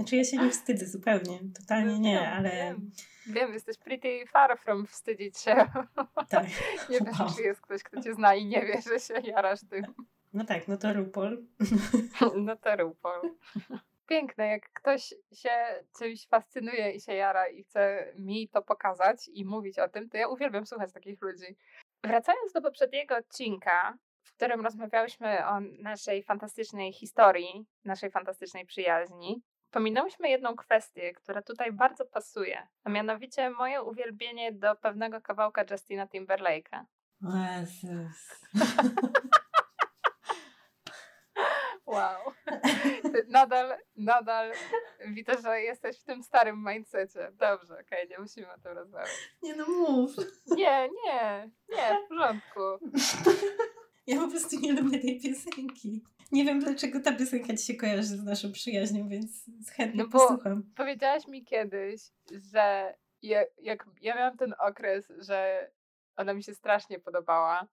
[0.00, 2.90] Znaczy ja się nie wstydzę zupełnie, totalnie nie, Wiem, ale Wiem,
[3.26, 5.54] wiem, jesteś pretty far from wstydzić się.
[6.28, 6.46] tak.
[6.90, 7.28] Nie wiem, Wow.
[7.36, 9.84] czy jest ktoś, kto cię zna i nie wie, że się jarasz tym.
[10.32, 11.46] No tak, no to RuPaul.
[12.46, 13.36] No to RuPaul.
[14.06, 15.50] Piękne, jak ktoś się
[15.98, 20.16] czymś fascynuje i się jara i chce mi to pokazać i mówić o tym, to
[20.16, 21.56] ja uwielbiam słuchać takich ludzi.
[22.04, 30.28] Wracając do poprzedniego odcinka, w którym rozmawiałyśmy o naszej fantastycznej historii, naszej fantastycznej przyjaźni, pominęłyśmy
[30.28, 36.84] jedną kwestię, która tutaj bardzo pasuje, a mianowicie moje uwielbienie do pewnego kawałka Justina Timberlake'a.
[37.22, 38.40] Jezus.
[41.90, 42.32] Wow.
[43.28, 44.52] Nadal, nadal
[45.06, 47.32] widzę, że jesteś w tym starym mindsetie.
[47.32, 49.10] Dobrze, okej, nie musimy o tym rozmawiać.
[49.42, 50.10] Nie no mów.
[50.46, 52.60] Nie, nie, nie, w porządku.
[54.06, 56.04] Ja po prostu nie lubię tej piosenki.
[56.32, 59.44] Nie wiem dlaczego ta piosenka ci się kojarzy z naszą przyjaźnią, więc
[59.76, 60.62] chętnie No posłucham.
[60.76, 62.02] Powiedziałaś mi kiedyś,
[62.52, 65.70] że je, jak ja miałam ten okres, że
[66.16, 67.66] ona mi się strasznie podobała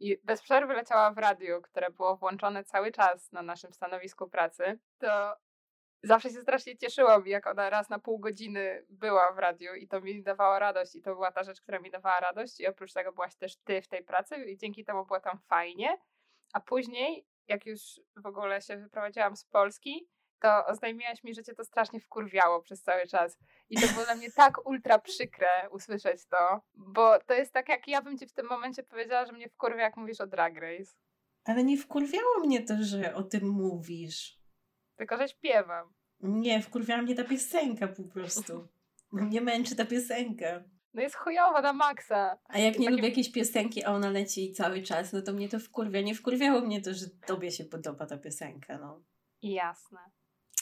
[0.00, 4.78] i bez przerwy leciała w radiu, które było włączone cały czas na naszym stanowisku pracy,
[4.98, 5.36] to
[6.02, 10.00] zawsze się strasznie cieszyłam, jak ona raz na pół godziny była w radiu i to
[10.00, 13.12] mi dawała radość i to była ta rzecz, która mi dawała radość i oprócz tego
[13.12, 15.98] byłaś też ty w tej pracy i dzięki temu było tam fajnie,
[16.52, 17.80] a później jak już
[18.16, 20.08] w ogóle się wyprowadziłam z Polski,
[20.42, 23.38] to oznajmiłaś mi, że cię to strasznie wkurwiało przez cały czas.
[23.70, 27.88] I to było dla mnie tak ultra przykre usłyszeć to, bo to jest tak, jak
[27.88, 30.92] ja bym ci w tym momencie powiedziała, że mnie wkurwia, jak mówisz o Drag Race.
[31.44, 34.38] Ale nie wkurwiało mnie to, że o tym mówisz.
[34.96, 35.92] Tylko, że śpiewam.
[36.20, 38.68] Nie, wkurwiała mnie ta piosenka po prostu.
[39.12, 40.62] Mnie męczy ta piosenka.
[40.94, 42.38] No jest chujowa na maksa.
[42.48, 45.48] A jak nie takie- lubię jakiejś piosenki, a ona leci cały czas, no to mnie
[45.48, 46.00] to wkurwia.
[46.00, 49.02] Nie wkurwiało mnie to, że tobie się podoba ta piosenka, no.
[49.42, 49.98] Jasne.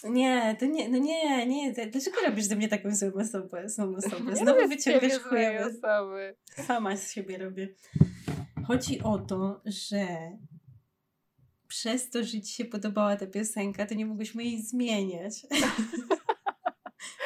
[0.04, 1.72] Nie, to nie, no nie, nie.
[1.72, 3.68] Dlaczego robisz ze mnie taką złą osobę?
[3.68, 4.36] Złą osobę?
[4.36, 5.66] Znowu wyciągasz chujowe.
[5.66, 6.36] osoby.
[6.66, 7.68] Sama z siebie robię.
[8.66, 10.06] Chodzi o to, że
[11.68, 15.34] przez to, że ci się podobała ta piosenka, to nie mogłyśmy jej zmieniać.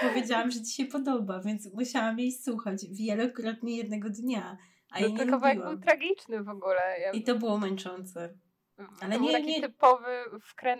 [0.01, 4.57] Powiedziałam, że ci się podoba, więc musiałam jej słuchać wielokrotnie jednego dnia.
[4.91, 6.97] A No, ten kawałek był tragiczny w ogóle.
[7.01, 8.35] Ja, I to było męczące.
[8.79, 10.77] ale to nie- był taki nie- typowy wkrę...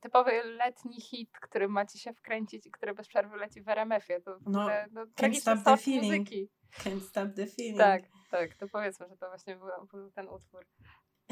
[0.00, 4.20] typowy letni hit, który macie się wkręcić i który bez przerwy leci w RMF-ie.
[4.20, 6.04] To w No, ogóle, no, Stop tragiczny the start Feeling.
[6.04, 6.48] muzyki.
[6.78, 7.78] Can't stop the feeling.
[7.78, 10.66] Tak, tak, to powiedzmy, że to właśnie był, ten utwór.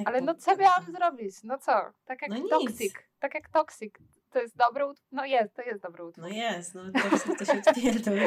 [0.05, 1.35] Ale no co miałam zrobić?
[1.45, 1.73] No co?
[2.05, 2.51] Tak jak No nic.
[2.51, 2.93] Toxic.
[3.19, 3.95] Tak jak Toxic.
[4.31, 5.07] To jest dobry utwór?
[5.12, 6.23] No jest, to jest dobry utwór.
[6.25, 8.19] No jest, no to, to się odpierdol.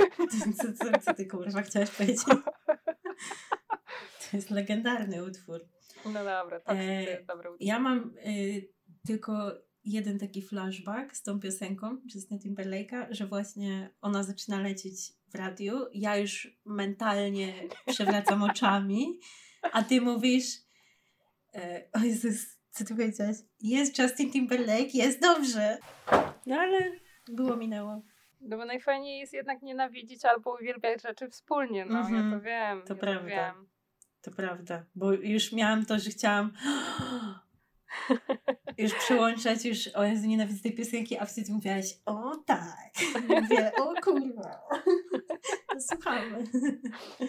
[0.57, 2.19] Co, co, co ty kurwa chciałaś powiedzieć?
[4.31, 5.59] To jest legendarny utwór.
[6.05, 7.67] No dobra, to E, jest dobry utwór.
[7.67, 8.69] Ja mam y,
[9.07, 9.51] tylko
[9.83, 15.85] jeden taki flashback z tą piosenką Justina Timberlake'a, że właśnie ona zaczyna lecieć w radiu.
[15.93, 17.53] Ja już mentalnie
[17.93, 19.19] przewracam oczami,
[19.71, 20.45] a ty mówisz
[21.55, 23.35] e, o Jezus, co ty powiedziałaś?
[23.61, 25.77] Jest Justin Timberlake, jest dobrze.
[26.45, 26.79] No ale
[27.27, 28.01] było, minęło.
[28.41, 32.81] No bo najfajniej jest jednak nienawidzić albo uwielbiać rzeczy wspólnie, no ja Mhm, to wiem.
[32.87, 33.21] to ja prawda.
[33.21, 33.67] To wiem.
[34.21, 36.53] To prawda, bo już miałam to, że chciałam
[38.77, 42.91] już przyłączać, już o Jezu, nienawidzę tej piosenki, a wtedy mówiłaś, o tak.
[43.27, 44.61] Mówię, o kurwa.
[45.73, 46.43] No, słuchamy.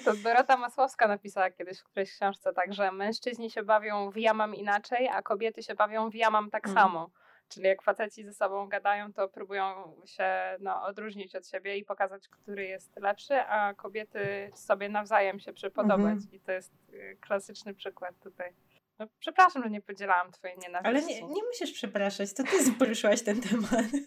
[0.04, 4.34] To Dorota Masłowska napisała kiedyś w którejś książce tak, że mężczyźni się bawią w ja
[4.34, 6.86] mam inaczej, a kobiety się bawią w ja mam tak Mhm.
[6.86, 7.10] samo.
[7.48, 10.24] Czyli jak faceci ze sobą gadają, to próbują się
[10.60, 16.12] no, odróżnić od siebie i pokazać, który jest lepszy, a kobiety sobie nawzajem się przypodobać.
[16.12, 16.32] Mhm.
[16.32, 18.52] I to jest y, klasyczny przykład tutaj.
[18.98, 20.88] No, przepraszam, że nie podzielałam twojej nienawiści.
[20.88, 23.86] Ale nie, nie musisz przepraszać, to ty poruszyłaś ten temat.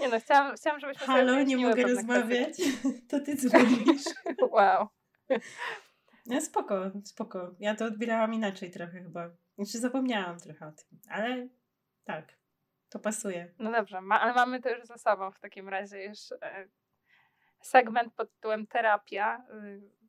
[0.00, 2.52] Nie no, chciałam, chciałam żebyśmy Halo, nie mogę rozmawiać.
[2.52, 2.72] kwestie.
[3.10, 4.04] To ty dzwonisz.
[4.52, 4.88] Wow.
[6.26, 7.54] No spoko, spoko.
[7.58, 9.30] Ja to odbierałam inaczej trochę chyba.
[9.58, 11.48] Znaczy zapomniałam trochę o tym, ale
[12.04, 12.38] tak,
[12.88, 13.54] to pasuje.
[13.58, 16.68] No dobrze, ma, ale mamy to już za sobą w takim razie już e,
[17.60, 19.44] segment pod tytułem terapia.
[19.64, 19.99] Y,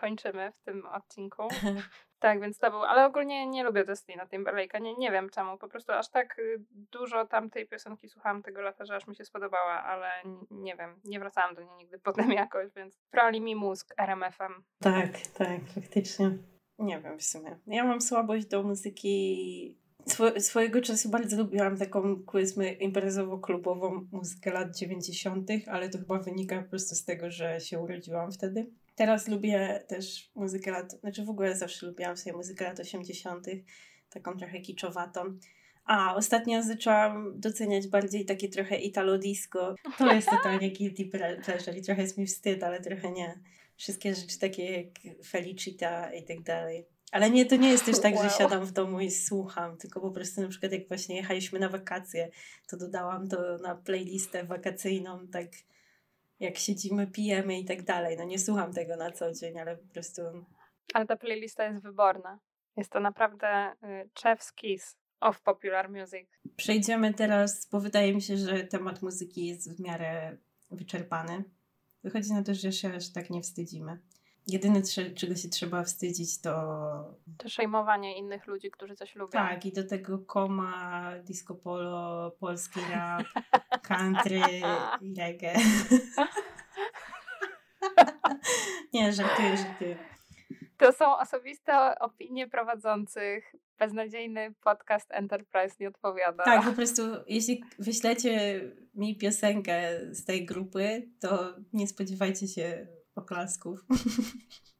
[0.00, 1.42] kończymy w tym odcinku.
[2.20, 5.68] Tak, więc to był, ale ogólnie nie lubię Justina Timberlake'a, nie, nie wiem czemu, po
[5.68, 9.82] prostu aż tak y, dużo tamtej piosenki słuchałam tego lata, że aż mi się spodobała,
[9.82, 10.08] ale
[10.50, 14.52] nie wiem, nie wracałam do niej nigdy potem jakoś, więc prali mi mózg RMF-em.
[14.80, 16.30] Tak, tak, faktycznie.
[16.78, 17.58] Nie wiem w sumie.
[17.66, 19.78] Ja mam słabość do muzyki.
[20.06, 26.62] Swo- swojego czasu bardzo lubiłam taką, powiedzmy, imprezowo-klubową muzykę lat 90., ale to chyba wynika
[26.62, 28.70] po prostu z tego, że się urodziłam wtedy.
[28.98, 33.46] Teraz lubię też muzykę lat, znaczy w ogóle zawsze lubiłam sobie muzykę lat 80.,
[34.10, 35.38] taką trochę kiczowatą.
[35.84, 39.74] A, ostatnio zaczęłam doceniać bardziej takie trochę italo disco.
[39.98, 43.38] To jest totalnie guilty ple- pleasure i trochę jest mi wstyd, ale trochę nie
[43.76, 44.86] wszystkie rzeczy takie jak
[45.26, 46.86] Felicita i tak dalej.
[47.12, 48.24] Ale nie, to nie jest też tak, Wow.
[48.24, 51.68] że siadam w domu i słucham, tylko po prostu na przykład jak właśnie jechaliśmy na
[51.68, 52.30] wakacje,
[52.68, 55.46] to dodałam to na playlistę wakacyjną, tak
[56.40, 58.16] jak siedzimy, pijemy i tak dalej.
[58.16, 60.22] No nie słucham tego na co dzień, ale po prostu
[60.94, 62.38] Ale ta playlista jest wyborna.
[62.76, 66.28] Jest to naprawdę y, chef's kiss of popular music.
[66.56, 70.36] przejdziemy teraz, bo wydaje mi się, że temat muzyki jest w miarę
[70.70, 71.44] wyczerpany.
[72.04, 73.98] Wychodzi na to, że się aż tak nie wstydzimy.
[74.48, 74.82] Jedyne,
[75.16, 76.50] czego się trzeba wstydzić, to
[77.38, 79.30] To szejmowanie innych ludzi, którzy coś lubią.
[79.30, 83.26] Tak, i do tego koma, disco polo, polski rap,
[83.82, 84.40] country
[85.00, 85.54] i reggae.
[88.92, 89.98] Nie, żartuję, żartuję.
[90.76, 93.54] To są osobiste opinie prowadzących.
[93.78, 96.44] Beznadziejny podcast Enterprise nie odpowiada.
[96.44, 98.60] Tak, po prostu jeśli wyślecie
[98.94, 102.86] mi piosenkę z tej grupy, to nie spodziewajcie się
[103.18, 103.84] oklasków.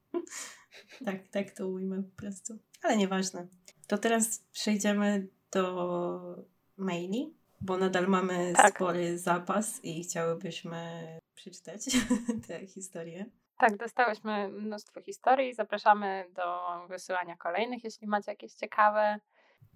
[1.06, 2.58] tak, tak to ujmę po prostu.
[2.82, 3.46] Ale nieważne.
[3.86, 6.44] To teraz przejdziemy do
[6.76, 8.74] maili, bo nadal mamy Tak.
[8.74, 11.80] spory zapas i chciałybyśmy przeczytać
[12.48, 13.26] tę historię.
[13.58, 15.54] Tak, dostałyśmy mnóstwo historii.
[15.54, 19.20] Zapraszamy do wysyłania kolejnych, jeśli macie jakieś ciekawe.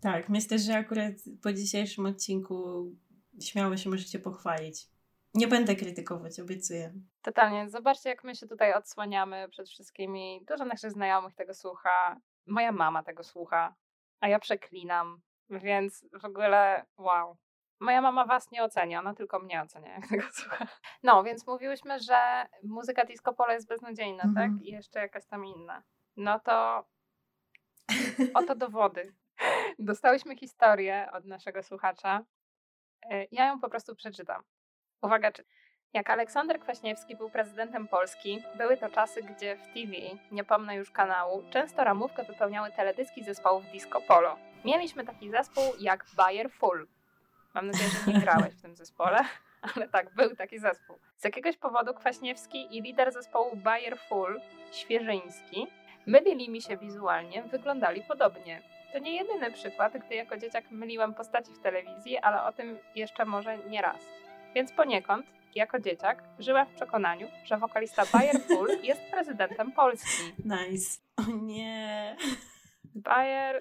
[0.00, 2.90] Tak, myślę, że akurat po dzisiejszym odcinku
[3.40, 4.86] śmiało się możecie pochwalić.
[5.34, 6.92] Nie będę krytykować, obiecuję.
[7.22, 7.68] Totalnie.
[7.70, 10.44] Zobaczcie, jak my się tutaj odsłaniamy przed wszystkimi.
[10.48, 12.16] Dużo naszych znajomych tego słucha.
[12.46, 13.74] Moja mama tego słucha,
[14.20, 15.20] a ja przeklinam.
[15.50, 17.36] Więc w ogóle wow.
[17.80, 20.66] Moja mama was nie ocenia, ona tylko mnie ocenia, jak tego słucha.
[21.02, 24.34] No, więc mówiłyśmy, że muzyka disco polo jest beznadziejna, Mhm.
[24.58, 24.66] tak?
[24.66, 25.82] I jeszcze jakaś tam inna.
[26.16, 26.84] No to
[28.34, 29.14] oto dowody.
[29.78, 32.24] Dostałyśmy historię od naszego słuchacza.
[33.10, 34.42] E, Ja ją po prostu przeczytam.
[35.02, 35.44] Uwaga, czy
[35.92, 39.92] jak Aleksander Kwaśniewski był prezydentem Polski, były to czasy, gdzie w TV,
[40.30, 44.36] nie pomnę już kanału, często ramówkę wypełniały teledyski zespołów disco polo.
[44.64, 46.86] Mieliśmy taki zespół jak Bayer Full.
[47.54, 49.18] Mam nadzieję, że nie grałeś w tym zespole,
[49.74, 50.96] ale tak, był taki zespół.
[51.16, 54.40] Z jakiegoś powodu Kwaśniewski i lider zespołu Bayer Full,
[54.72, 55.66] Świeżyński,
[56.06, 58.62] mylili mi się wizualnie, wyglądali podobnie.
[58.92, 63.24] To nie jedyny przykład, gdy jako dzieciak myliłem postaci w telewizji, ale o tym jeszcze
[63.24, 64.21] może nie raz.
[64.54, 70.22] Więc poniekąd, jako dzieciak, żyłem w przekonaniu, że wokalista Bayer Full jest prezydentem Polski.
[70.44, 71.00] Nice.
[71.16, 72.16] O nie.
[72.94, 73.60] Bayer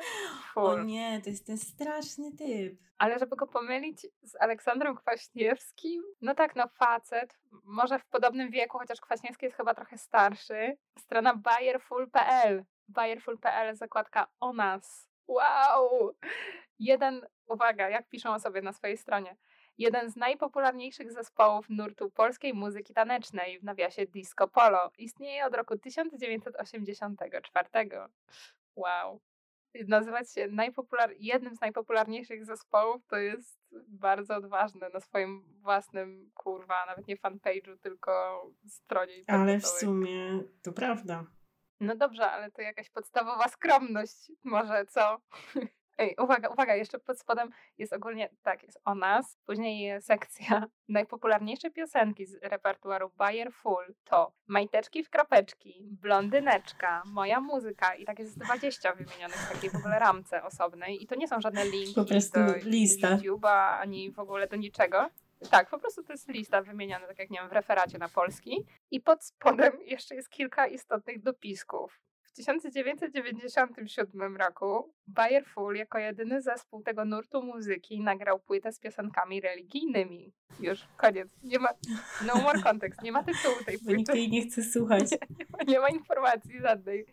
[0.56, 0.86] O Full.
[0.86, 2.80] nie, to jest ten straszny typ.
[2.98, 8.78] Ale żeby go pomylić z Aleksandrem Kwaśniewskim, no tak, no facet, może w podobnym wieku,
[8.78, 10.78] chociaż Kwaśniewski jest chyba trochę starszy.
[11.00, 12.66] Strona bayerfull.pl.
[12.88, 15.10] Bayerfull.pl, zakładka o nas.
[15.28, 16.16] Wow!
[16.80, 19.36] Jeden, uwaga, jak piszą o sobie na swojej stronie.
[19.82, 24.92] Jeden z najpopularniejszych zespołów nurtu polskiej muzyki tanecznej w nawiasie disco polo.
[24.98, 27.70] Istnieje od roku 1984.
[28.76, 29.22] Wow
[29.88, 31.14] nazywać się najpopular...
[31.20, 37.78] jednym z najpopularniejszych zespołów, to jest bardzo odważne na swoim własnym, kurwa, nawet nie fanpage'u,
[37.82, 41.26] tylko stronie Ale w sumie to prawda.
[41.80, 45.22] No dobrze, ale to jakaś podstawowa skromność może, co?
[46.02, 51.72] Ej, uwaga, uwaga, jeszcze pod spodem jest ogólnie, tak, jest o nas, później sekcja najpopularniejsze
[51.72, 58.40] piosenki z repertuaru Bayer Full to Majteczki w kropeczki, Blondyneczka, Moja muzyka i tak jest
[58.40, 62.06] 20 wymienionych w takiej w ogóle ramce osobnej i to nie są żadne linki Po
[62.06, 63.08] prostu do lista.
[63.08, 65.10] YouTube'a, ani w ogóle do niczego.
[65.50, 68.66] Tak, po prostu to jest lista wymieniona, tak jak nie wiem, w referacie na polski.
[68.92, 72.02] I pod spodem jeszcze jest kilka istotnych dopisków.
[72.32, 79.42] W 1997 roku Bayer Full jako jedyny zespół tego nurtu muzyki nagrał płytę z piosenkami
[79.42, 80.34] religijnymi.
[80.60, 81.30] Już, koniec.
[81.44, 81.70] Nie ma,
[82.28, 85.08] no more context, nie ma tytułu tej Bo nikt płyty, jej nie chce słuchać.
[85.68, 87.06] nie ma informacji żadnej.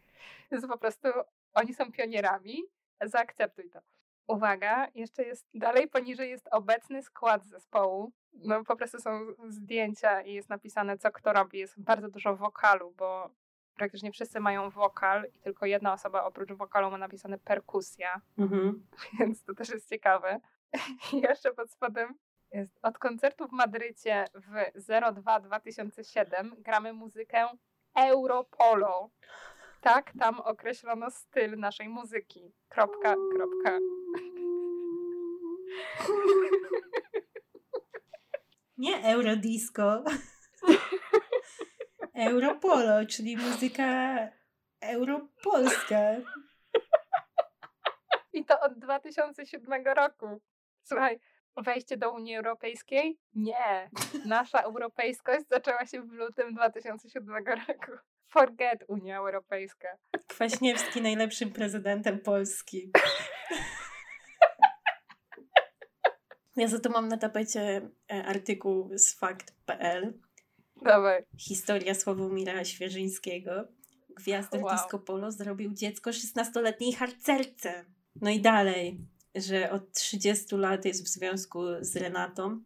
[0.50, 1.09] Jest po prostu,
[1.54, 2.62] oni są pionierami,
[3.04, 3.81] zaakceptuj to.
[4.28, 8.12] Uwaga, jeszcze jest, dalej poniżej jest obecny skład zespołu.
[8.33, 11.59] No po prostu są zdjęcia i jest napisane, co kto robi.
[11.59, 13.31] Jest bardzo dużo wokalu, bo
[13.78, 18.86] praktycznie wszyscy mają wokal i tylko jedna osoba oprócz wokalu ma napisane perkusja, Mhm.
[19.18, 20.40] więc to też jest ciekawe.
[21.12, 22.14] I jeszcze pod spodem
[22.52, 27.48] jest od koncertu w Madrycie w 02-2007 gramy muzykę
[27.94, 29.10] Europolo.
[29.80, 32.52] Tak, tam określono styl naszej muzyki.
[32.68, 33.78] Kropka, kropka.
[38.78, 40.04] Nie Eurodisco.
[42.18, 44.18] Europolo, czyli muzyka
[44.81, 46.16] europolska.
[48.33, 50.40] I to od 2007 roku.
[50.83, 51.20] Słuchaj,
[51.57, 53.18] wejście do Unii Europejskiej?
[53.35, 53.90] Nie.
[54.26, 57.92] Nasza europejskość zaczęła się w lutym 2007 roku.
[58.28, 59.88] Forget Unia Europejska.
[60.26, 62.92] Kwaśniewski najlepszym prezydentem Polski.
[66.57, 70.27] Ja za to mam na tapecie e, artykuł z fakt.pl.
[70.82, 71.24] Dawaj.
[71.38, 73.68] Historia Sławomira Świeżyńskiego.
[74.16, 74.72] Gwiazdor Wow.
[74.72, 77.84] disco polo zrobił dziecko 16-letniej harcerce.
[78.20, 79.00] No i dalej,
[79.34, 82.60] że od 30 lat jest w związku z Renatą.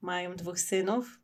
[0.00, 1.20] Mają dwóch synów,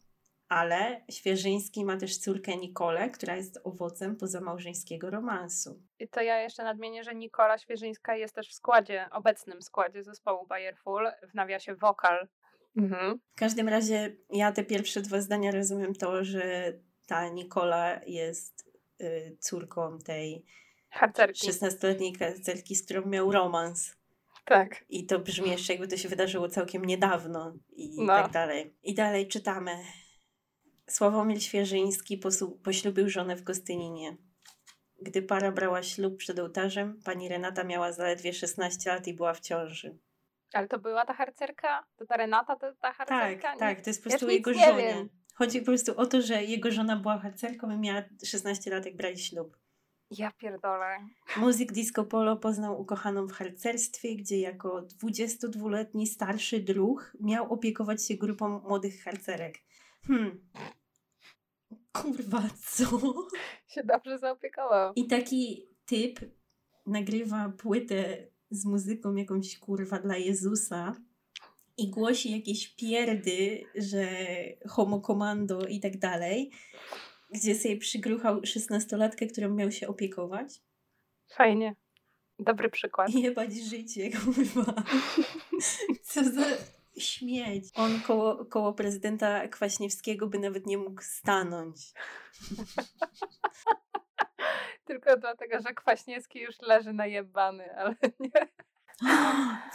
[0.49, 5.83] ale Świeżyński ma też córkę Nikolę, która jest owocem pozamałżeńskiego romansu.
[5.99, 10.47] I to ja jeszcze nadmienię, że Nikola Świeżyńska jest też w składzie, obecnym składzie zespołu
[10.47, 12.29] Bayer Full, w nawiasie wokal.
[12.77, 13.19] Mhm.
[13.35, 16.73] W każdym razie ja te pierwsze dwa zdania rozumiem to, że
[17.07, 18.65] ta Nikola jest
[19.01, 20.45] y, córką tej
[20.91, 21.49] Harcerki.
[21.49, 23.97] 16-letniej harcerki, z którą miał romans.
[24.45, 24.85] Tak.
[24.89, 28.07] I to brzmi jeszcze jakby to się wydarzyło całkiem niedawno i No.
[28.07, 28.75] tak dalej.
[28.83, 29.77] I dalej czytamy.
[30.91, 32.21] Sławomir Świeżyński
[32.65, 34.17] poślubił żonę w Gostyninie.
[35.03, 39.41] Gdy para brała ślub przed ołtarzem, pani Renata miała zaledwie 16 lat i była w
[39.41, 39.99] ciąży.
[40.55, 41.87] Ale to była ta harcerka?
[41.97, 43.57] To ta Renata, to ta Tak, harcerka?
[43.57, 45.09] tak, to jest po Ja prostu nic jego nie żonie.
[45.35, 48.97] Chodzi po prostu o to, że jego żona była harcerką i miała 16 lat, jak
[48.97, 49.57] brali ślub.
[50.11, 50.97] Ja pierdolę.
[51.37, 58.15] Muzyk disco polo poznał ukochaną w harcerstwie, gdzie jako 22-letni starszy druh miał opiekować się
[58.15, 59.59] grupą młodych harcerek.
[60.07, 60.49] Hmm.
[61.93, 62.85] Kurwa, co?
[63.73, 64.93] Się dobrze zaopiekował.
[64.97, 66.21] I taki typ
[66.87, 70.97] nagrywa płytę z muzyką jakąś kurwa dla Jezusa
[71.77, 74.07] i głosi jakieś pierdy, że
[74.69, 76.51] homo komando i tak dalej,
[77.31, 80.63] gdzie sobie przygruchał 16-latkę, którą miał się opiekować.
[81.33, 81.77] Fajnie.
[82.39, 83.15] Dobry przykład.
[83.15, 84.75] Jebać życie, kurwa.
[86.03, 86.47] Co za
[86.99, 87.65] śmieć.
[87.75, 91.77] On koło, koło prezydenta Kwaśniewskiego by nawet nie mógł stanąć.
[94.85, 98.49] Tylko dlatego, że Kwaśniewski już leży najebany, ale nie.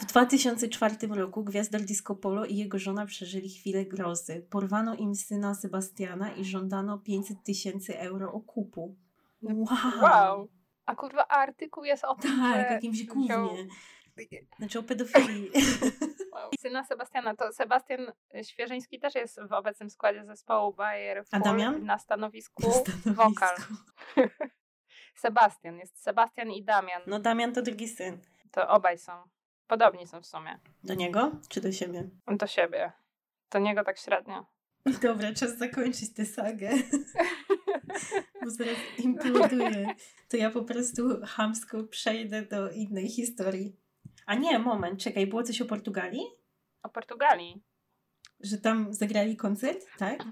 [0.00, 4.46] W 2004 roku gwiazdor disco polo i jego żona przeżyli chwilę grozy.
[4.50, 8.96] Porwano im syna Sebastiana i żądano 500 tysięcy euro okupu.
[9.42, 9.66] Wow!
[10.02, 10.48] Wow.
[10.86, 13.68] A kurwa, a artykuł jest o tym, Tak, że jakimś gównie.
[14.58, 15.50] Znaczy o pedofilii.
[16.32, 16.50] Wow.
[16.60, 22.62] Syna Sebastiana, to Sebastian Świeżyński też jest w obecnym składzie zespołu Bayer Full na stanowisku
[22.66, 23.12] Na stanowisku.
[23.14, 23.56] wokal.
[25.20, 25.78] Sebastian.
[25.78, 27.02] Jest Sebastian i Damian.
[27.06, 28.18] No Damian to drugi syn.
[28.50, 29.12] To obaj są.
[29.66, 30.58] Podobni są w sumie.
[30.84, 32.10] Do niego czy do siebie?
[32.26, 32.92] Do siebie.
[33.50, 34.46] Do niego tak średnio.
[35.02, 36.70] Dobra, czas zakończyć tę sagę.
[38.44, 39.94] Bo zaraz imploduję.
[40.28, 43.76] To ja po prostu hamsko przejdę do innej historii.
[44.26, 46.22] A nie, moment, czekaj, było coś o Portugalii?
[46.82, 47.62] O Portugalii.
[48.40, 50.24] Że tam zagrali koncert, tak?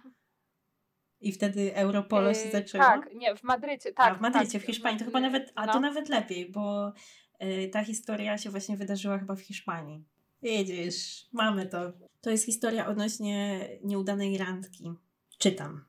[1.20, 2.84] I wtedy Europolo się Yy, zaczęło?
[2.84, 4.12] Tak, nie, w Madrycie, tak.
[4.12, 4.98] A, w Madrycie, tak, w Hiszpanii.
[4.98, 5.72] To chyba nawet, a no.
[5.72, 6.92] to nawet lepiej, bo
[7.42, 10.04] y, ta historia się właśnie wydarzyła chyba w Hiszpanii.
[10.42, 11.92] Widzisz, mamy to.
[12.20, 14.92] To jest historia odnośnie nieudanej randki.
[15.38, 15.84] Czytam.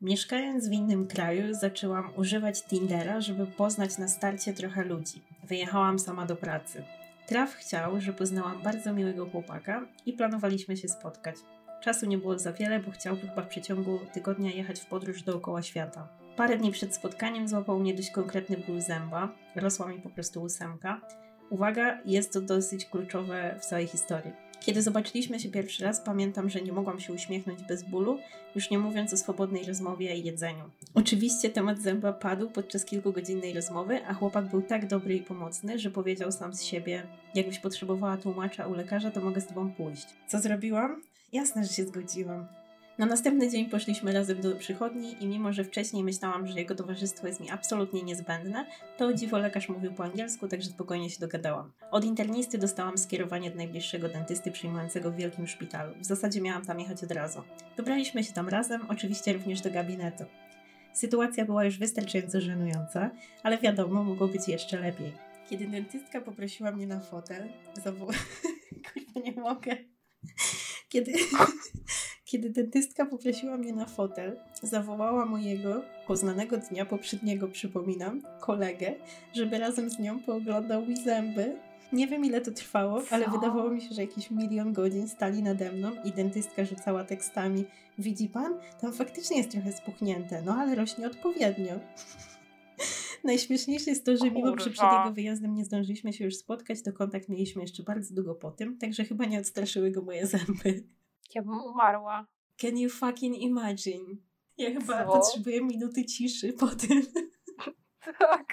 [0.00, 5.22] Mieszkając w innym kraju, zaczęłam używać Tindera, żeby poznać na starcie trochę ludzi.
[5.44, 6.84] Wyjechałam sama do pracy.
[7.26, 11.36] Traf chciał, że poznałam bardzo miłego chłopaka i planowaliśmy się spotkać.
[11.80, 15.62] Czasu nie było za wiele, bo chciał chyba w przeciągu tygodnia jechać w podróż dookoła
[15.62, 16.08] świata.
[16.36, 19.34] Parę dni przed spotkaniem złapał mnie dość konkretny ból zęba.
[19.56, 21.00] Rosła mi po prostu ósemka.
[21.50, 24.32] Uwaga, jest to dosyć kluczowe w całej historii.
[24.60, 28.18] Kiedy zobaczyliśmy się pierwszy raz, pamiętam, że nie mogłam się uśmiechnąć bez bólu,
[28.54, 30.70] już nie mówiąc o swobodnej rozmowie i jedzeniu.
[30.94, 35.90] Oczywiście temat zęba padł podczas kilkugodzinnej rozmowy, a chłopak był tak dobry i pomocny, że
[35.90, 37.02] powiedział sam z siebie:
[37.34, 40.06] Jakbyś potrzebowała tłumacza u lekarza, to mogę z tobą pójść.
[40.26, 41.02] Co zrobiłam?
[41.32, 42.46] Jasne, że się zgodziłam.
[42.98, 47.26] Na następny dzień poszliśmy razem do przychodni i mimo, że wcześniej myślałam, że jego towarzystwo
[47.26, 48.66] jest mi absolutnie niezbędne,
[48.96, 51.72] to dziwo lekarz mówił po angielsku, także spokojnie się dogadałam.
[51.90, 55.94] Od internisty dostałam skierowanie do najbliższego dentysty przyjmującego w wielkim szpitalu.
[56.00, 57.42] W zasadzie miałam tam jechać od razu.
[57.76, 60.24] Dobraliśmy się tam razem, oczywiście również do gabinetu.
[60.92, 63.10] Sytuacja była już wystarczająco żenująca,
[63.42, 65.12] ale wiadomo, mogło być jeszcze lepiej.
[65.50, 67.48] Kiedy dentystka poprosiła mnie na fotel,
[67.84, 68.18] zawołała...
[68.92, 69.76] Kurwa, nie mogę.
[70.88, 71.12] Kiedy,
[72.30, 78.94] kiedy dentystka poprosiła mnie na fotel, zawołała mojego, poznanego dnia poprzedniego, przypominam, kolegę,
[79.34, 81.56] żeby razem z nią pooglądał mi zęby.
[81.92, 83.30] Nie wiem ile to trwało, ale Co?
[83.30, 87.64] wydawało mi się, że jakieś milion godzin stali nade mną i dentystka rzucała tekstami
[87.98, 88.58] Widzi pan?
[88.80, 91.72] Tam faktycznie jest trochę spuchnięte, no ale rośnie odpowiednio.
[93.24, 94.98] Najśmieszniejsze jest to, że mimo, że przed Kurwa.
[94.98, 98.78] jego wyjazdem nie zdążyliśmy się już spotkać, to kontakt mieliśmy jeszcze bardzo długo po tym,
[98.78, 100.84] także chyba nie odstraszyły go moje zęby.
[101.34, 102.26] Ja bym umarła.
[102.56, 104.16] Can you fucking imagine?
[104.58, 105.12] Ja chyba Co?
[105.12, 107.02] potrzebuję minuty ciszy po tym.
[108.18, 108.46] Tak.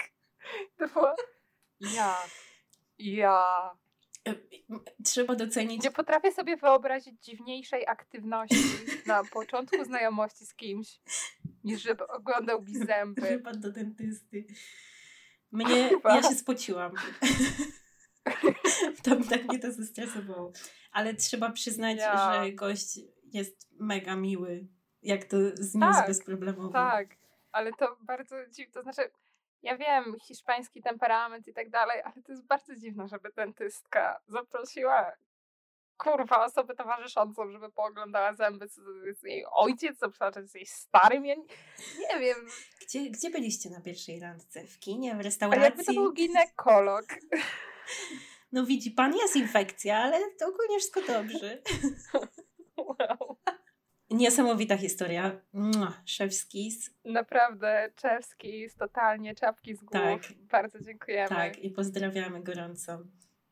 [0.77, 1.15] To było...
[1.79, 2.15] Ja.
[2.99, 3.71] Ja.
[5.03, 5.83] Trzeba docenić.
[5.83, 8.55] Nie potrafię sobie wyobrazić dziwniejszej aktywności
[9.05, 10.99] na początku znajomości z kimś,
[11.65, 13.21] niż żeby oglądał mi zęby.
[13.21, 14.45] Wypad do dentysty.
[15.51, 16.91] Mnie, ja się spociłam.
[19.03, 20.51] to tak mnie to zestresowało.
[20.91, 22.43] Ale trzeba przyznać, Ja.
[22.43, 24.67] że gość jest mega miły.
[25.01, 26.69] Jak to zniósł Tak, bezproblemowo.
[26.69, 27.07] Tak,
[27.51, 28.73] ale to bardzo dziwne.
[28.73, 29.01] To znaczy,
[29.61, 35.11] ja wiem, hiszpański temperament i tak dalej, ale to jest bardzo dziwne, żeby dentystka zaprosiła
[35.97, 38.69] kurwa osobę towarzyszącą, żeby pooglądała zęby.
[38.69, 41.25] Co to jest jej ojciec, co przecież jest jej starym.
[41.25, 41.45] Ja nie,
[41.99, 42.37] nie wiem.
[42.81, 44.67] Gdzie, gdzie byliście na pierwszej randce?
[44.67, 45.63] W kinie, w restauracji?
[45.63, 47.05] jakby to był ginekolog.
[48.51, 51.61] No widzi pan, jest infekcja, ale to ogólnie wszystko dobrze.
[52.77, 53.37] Wow.
[54.09, 55.41] Niesamowita historia.
[55.53, 56.89] Mua, Szef skis.
[57.05, 59.91] Naprawdę, czewski jest totalnie czapki z głów.
[59.91, 60.21] Tak.
[60.37, 61.29] Bardzo dziękujemy.
[61.29, 62.99] Tak, i pozdrawiamy gorąco.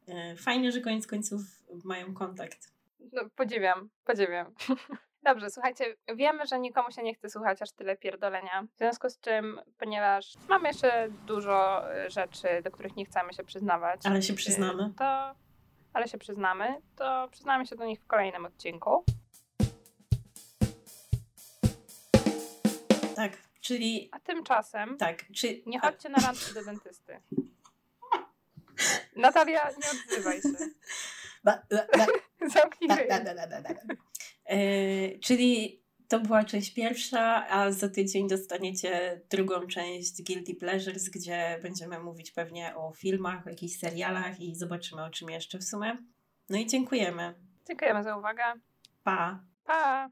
[0.08, 1.42] E, Fajnie, że koniec końców
[1.84, 2.74] mają kontakt.
[3.14, 4.54] No, podziwiam, podziwiam.
[5.24, 8.64] Dobrze, słuchajcie, wiemy, że nikomu się nie chce słuchać aż tyle pierdolenia.
[8.76, 13.44] W związku z czym, ponieważ mamy jeszcze dużo y, rzeczy, do których nie chcemy się
[13.44, 14.02] przyznawać.
[14.06, 14.94] Ale się y, przyznamy.
[14.98, 15.36] To,
[15.94, 19.06] ale się przyznamy, to przyznamy się do nich w kolejnym odcinku.
[23.16, 23.32] Tak,
[23.62, 27.20] czyli A tymczasem tak, czy nie chodźcie na randki do dentysty.
[29.16, 30.50] Natalia, nie odzywaj się.
[32.54, 32.90] Zamknij
[35.24, 42.00] czyli to była część pierwsza, a za tydzień dostaniecie drugą część Guilty Pleasures, gdzie będziemy
[42.00, 45.98] mówić pewnie o filmach, o jakichś serialach i zobaczymy o czym jeszcze w sumie.
[46.50, 47.34] No i dziękujemy.
[47.68, 48.44] Dziękujemy za uwagę.
[49.04, 49.44] Pa!
[49.64, 50.10] Pa!